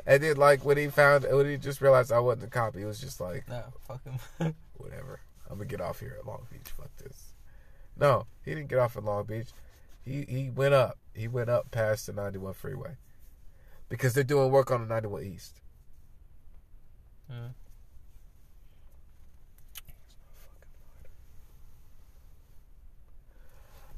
And 0.07 0.23
then, 0.23 0.37
like, 0.37 0.65
when 0.65 0.77
he 0.77 0.89
found, 0.89 1.25
when 1.25 1.47
he 1.49 1.57
just 1.57 1.81
realized 1.81 2.13
I 2.13 2.21
wasn't 2.21 2.45
a 2.45 2.51
cop, 2.51 2.77
he 2.77 2.85
was 2.85 3.01
just 3.01 3.21
like, 3.21 3.49
nah, 3.49 3.63
fuck 3.87 4.01
him. 4.05 4.55
whatever. 4.77 5.21
I'm 5.51 5.57
gonna 5.57 5.69
get 5.69 5.81
off 5.81 6.01
here 6.01 6.17
at 6.19 6.27
Long 6.27 6.47
Beach. 6.51 6.71
Fuck 6.77 6.95
this. 6.99 7.35
No, 7.99 8.27
he 8.45 8.55
didn't 8.55 8.69
get 8.69 8.79
off 8.79 8.97
at 8.97 9.05
Long 9.05 9.25
Beach. 9.25 9.49
He 10.09 10.25
he 10.27 10.51
went 10.51 10.73
up. 10.75 10.97
He 11.15 11.29
went 11.29 11.51
up 11.51 11.71
past 11.71 12.07
the 12.07 12.13
91 12.15 12.55
freeway 12.55 12.97
because 13.89 14.15
they're 14.15 14.25
doing 14.25 14.51
work 14.51 14.71
on 14.71 14.81
the 14.81 14.87
91 14.95 15.23
East. 15.25 15.61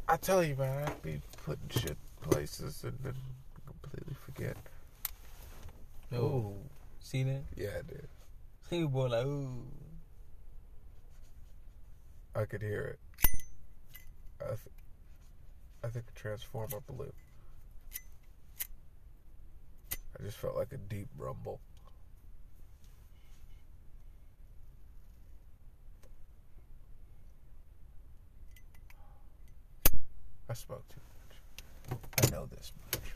I 0.08 0.16
tell 0.16 0.42
you, 0.42 0.56
man, 0.56 0.88
I'd 0.88 1.02
be 1.02 1.20
putting 1.44 1.68
shit 1.68 1.96
places 2.20 2.82
and 2.82 2.98
then 3.04 3.14
completely 3.66 4.14
forget. 4.24 4.56
No. 6.10 6.18
Oh, 6.18 6.54
See 7.00 7.22
that? 7.22 7.42
yeah, 7.56 7.70
I 7.78 7.82
did. 7.82 8.08
He 8.68 8.84
boy 8.84 9.06
like, 9.08 9.24
ooh. 9.26 9.62
I 12.34 12.44
could 12.44 12.62
hear 12.62 12.96
it. 12.98 12.98
I, 14.40 14.46
th- 14.48 14.58
I 15.82 15.88
think 15.88 16.04
a 16.08 16.18
transformer 16.18 16.80
blew. 16.86 17.12
I 20.18 20.22
just 20.22 20.36
felt 20.36 20.56
like 20.56 20.72
a 20.72 20.76
deep 20.76 21.08
rumble. 21.16 21.60
I 30.48 30.52
spoke 30.52 30.84
too 30.88 31.00
much. 31.14 31.98
I 32.24 32.30
know 32.30 32.46
this 32.46 32.72
much. 32.92 33.12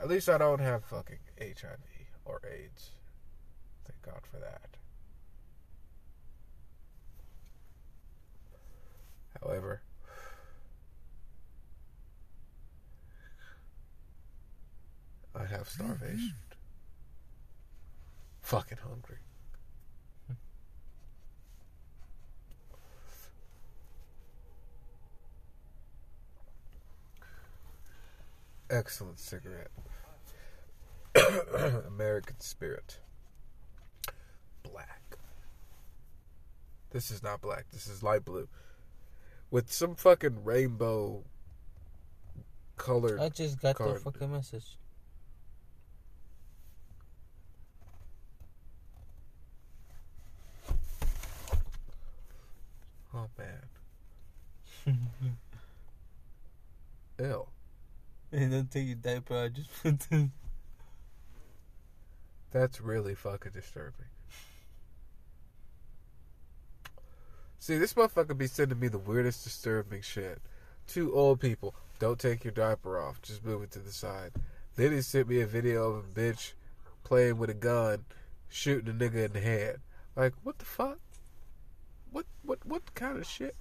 At 0.00 0.08
least 0.08 0.28
I 0.28 0.38
don't 0.38 0.60
have 0.60 0.84
fucking 0.84 1.18
HIV 1.38 1.78
or 2.24 2.40
AIDS. 2.50 2.90
Thank 3.84 4.00
God 4.02 4.22
for 4.30 4.38
that. 4.38 4.76
However, 9.42 9.82
I 15.34 15.44
have 15.46 15.68
starvation. 15.68 16.34
Fucking 18.42 18.78
hungry. 18.86 19.16
Excellent 28.70 29.18
cigarette. 29.18 29.70
American 31.86 32.40
Spirit. 32.40 32.98
Black. 34.62 35.16
This 36.90 37.10
is 37.10 37.22
not 37.22 37.40
black. 37.40 37.66
This 37.72 37.86
is 37.86 38.02
light 38.02 38.24
blue. 38.24 38.48
With 39.50 39.72
some 39.72 39.94
fucking 39.94 40.44
rainbow 40.44 41.24
colored. 42.76 43.20
I 43.20 43.28
just 43.28 43.60
got 43.60 43.78
the 43.78 43.94
fucking 43.94 44.32
message. 44.32 44.76
Oh 53.14 53.28
man. 53.38 54.98
Ew. 57.20 57.46
Hey, 58.32 58.48
don't 58.48 58.63
take 58.74 58.86
your 58.86 58.96
diaper. 58.96 59.44
I 59.44 59.48
just 59.48 59.70
put 59.82 60.00
the. 60.00 60.30
That's 62.52 62.80
really 62.80 63.14
fucking 63.14 63.52
disturbing. 63.52 64.06
See, 67.58 67.78
this 67.78 67.94
motherfucker 67.94 68.36
be 68.36 68.46
sending 68.46 68.78
me 68.78 68.88
the 68.88 68.98
weirdest 68.98 69.44
disturbing 69.44 70.02
shit. 70.02 70.40
Two 70.86 71.14
old 71.14 71.40
people, 71.40 71.74
don't 71.98 72.18
take 72.18 72.44
your 72.44 72.52
diaper 72.52 73.00
off, 73.00 73.22
just 73.22 73.42
move 73.44 73.62
it 73.62 73.70
to 73.70 73.78
the 73.78 73.90
side. 73.90 74.32
Then 74.76 74.92
he 74.92 75.00
sent 75.00 75.28
me 75.28 75.40
a 75.40 75.46
video 75.46 75.90
of 75.92 76.04
a 76.04 76.08
bitch 76.08 76.52
playing 77.04 77.38
with 77.38 77.48
a 77.48 77.54
gun, 77.54 78.04
shooting 78.48 78.90
a 78.90 78.92
nigga 78.92 79.24
in 79.24 79.32
the 79.32 79.40
head. 79.40 79.80
Like, 80.14 80.34
what 80.42 80.58
the 80.58 80.66
fuck? 80.66 80.98
What 82.10 82.26
what 82.42 82.64
what 82.66 82.94
kind 82.94 83.18
of 83.18 83.26
shit? 83.26 83.56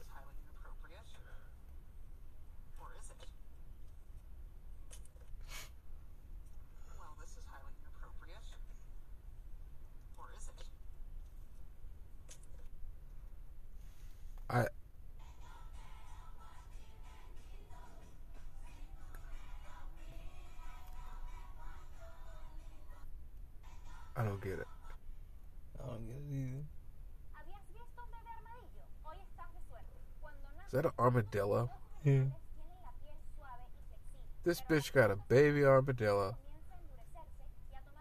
I 24.15 24.23
don't 24.23 24.41
get 24.41 24.53
it. 24.53 24.67
I 25.83 25.87
don't 25.87 26.05
get 26.05 26.15
it 26.15 26.23
either. 26.31 26.63
Is 30.67 30.71
that 30.73 30.85
an 30.85 30.91
armadillo? 30.97 31.69
Yeah. 32.03 32.23
This 34.43 34.61
bitch 34.61 34.91
got 34.91 35.11
a 35.11 35.15
baby 35.29 35.63
armadillo. 35.63 36.35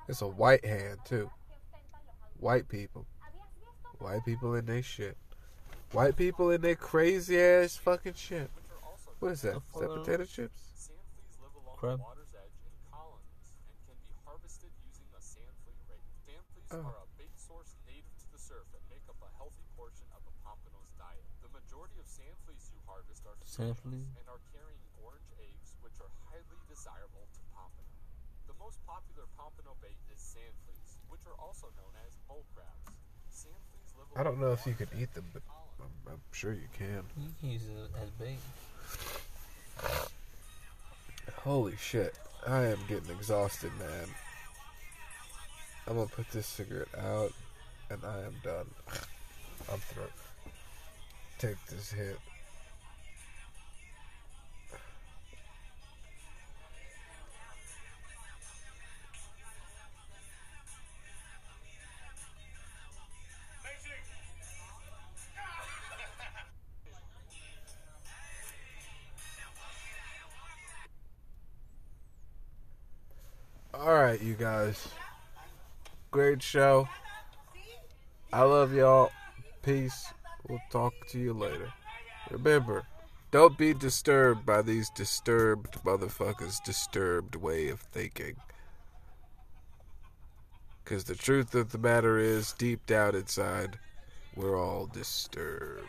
It's 0.08 0.22
a 0.22 0.26
white 0.26 0.64
hand, 0.64 0.98
too. 1.04 1.30
White 2.38 2.68
people. 2.68 3.06
White 3.98 4.24
people 4.24 4.54
in 4.54 4.66
their 4.66 4.82
shit. 4.82 5.16
White 5.92 6.16
people 6.16 6.50
in 6.50 6.60
their 6.60 6.74
crazy 6.74 7.38
ass 7.40 7.76
fucking 7.76 8.14
shit. 8.14 8.50
What 9.20 9.32
is 9.32 9.42
that? 9.42 9.56
Is 9.56 9.80
that 9.80 9.88
potato 9.88 10.24
chips? 10.24 10.90
Crab. 11.76 12.00
Oh. 16.73 16.81
are 16.89 17.05
a 17.05 17.09
bait 17.20 17.37
source 17.37 17.77
native 17.85 18.16
to 18.16 18.27
the 18.33 18.41
surf 18.41 18.64
that 18.73 18.81
make 18.89 19.05
up 19.05 19.20
a 19.20 19.29
healthy 19.37 19.61
portion 19.77 20.09
of 20.16 20.25
a 20.25 20.33
pompano's 20.41 20.89
diet. 20.97 21.20
The 21.45 21.53
majority 21.53 22.01
of 22.01 22.09
sand 22.09 22.33
fleas 22.49 22.73
you 22.73 22.81
harvest 22.89 23.29
are 23.29 23.37
Sand 23.45 23.77
females 23.85 24.09
and 24.16 24.25
are 24.33 24.41
carrying 24.57 24.81
orange 25.05 25.29
eggs, 25.37 25.77
which 25.85 26.01
are 26.01 26.09
highly 26.33 26.57
desirable 26.73 27.29
to 27.29 27.41
pompano. 27.53 27.93
The 28.49 28.57
most 28.57 28.81
popular 28.89 29.29
pompano 29.37 29.77
bait 29.85 30.01
is 30.09 30.16
sand 30.16 30.57
fleas, 30.64 30.97
which 31.12 31.20
are 31.29 31.37
also 31.37 31.68
known 31.77 31.93
as 32.09 32.16
bull 32.25 32.49
crabs. 32.57 32.89
Sand 33.29 33.61
fleas 33.68 33.93
live 33.93 34.09
I 34.16 34.25
don't 34.25 34.41
know 34.41 34.57
if 34.57 34.64
you 34.64 34.73
can 34.73 34.89
eat 34.97 35.12
them, 35.12 35.29
but. 35.37 35.45
I'm, 35.77 36.16
I'm 36.16 36.25
sure 36.33 36.57
you 36.57 36.73
can. 36.73 37.05
You 37.20 37.37
can 37.37 37.53
use 37.53 37.68
it 37.68 37.93
as 38.01 38.09
bait. 38.16 38.41
Holy 41.45 41.77
shit. 41.77 42.16
I 42.49 42.73
am 42.73 42.81
getting 42.89 43.12
exhausted, 43.12 43.77
man. 43.77 44.09
I'm 45.89 45.97
gonna 45.97 46.07
put 46.07 46.30
this 46.30 46.47
cigarette 46.47 46.89
out 46.97 47.33
and 47.91 48.01
I 48.05 48.20
am 48.20 48.35
done. 48.43 48.66
I'm 49.70 49.78
through. 49.78 50.05
Take 51.39 51.57
this 51.66 51.91
hit. 51.91 52.18
Alright, 73.74 74.22
you 74.22 74.35
guys. 74.35 74.89
Great 76.12 76.42
show. 76.42 76.86
I 78.34 78.42
love 78.42 78.74
y'all. 78.74 79.10
Peace. 79.62 80.12
We'll 80.46 80.60
talk 80.70 80.92
to 81.08 81.18
you 81.18 81.32
later. 81.32 81.72
Remember, 82.30 82.82
don't 83.30 83.56
be 83.56 83.72
disturbed 83.72 84.44
by 84.44 84.60
these 84.60 84.90
disturbed 84.90 85.82
motherfuckers' 85.84 86.62
disturbed 86.62 87.34
way 87.34 87.70
of 87.70 87.80
thinking. 87.80 88.36
Because 90.84 91.04
the 91.04 91.14
truth 91.14 91.54
of 91.54 91.72
the 91.72 91.78
matter 91.78 92.18
is, 92.18 92.52
deep 92.52 92.84
down 92.84 93.14
inside, 93.14 93.78
we're 94.36 94.60
all 94.60 94.84
disturbed. 94.84 95.88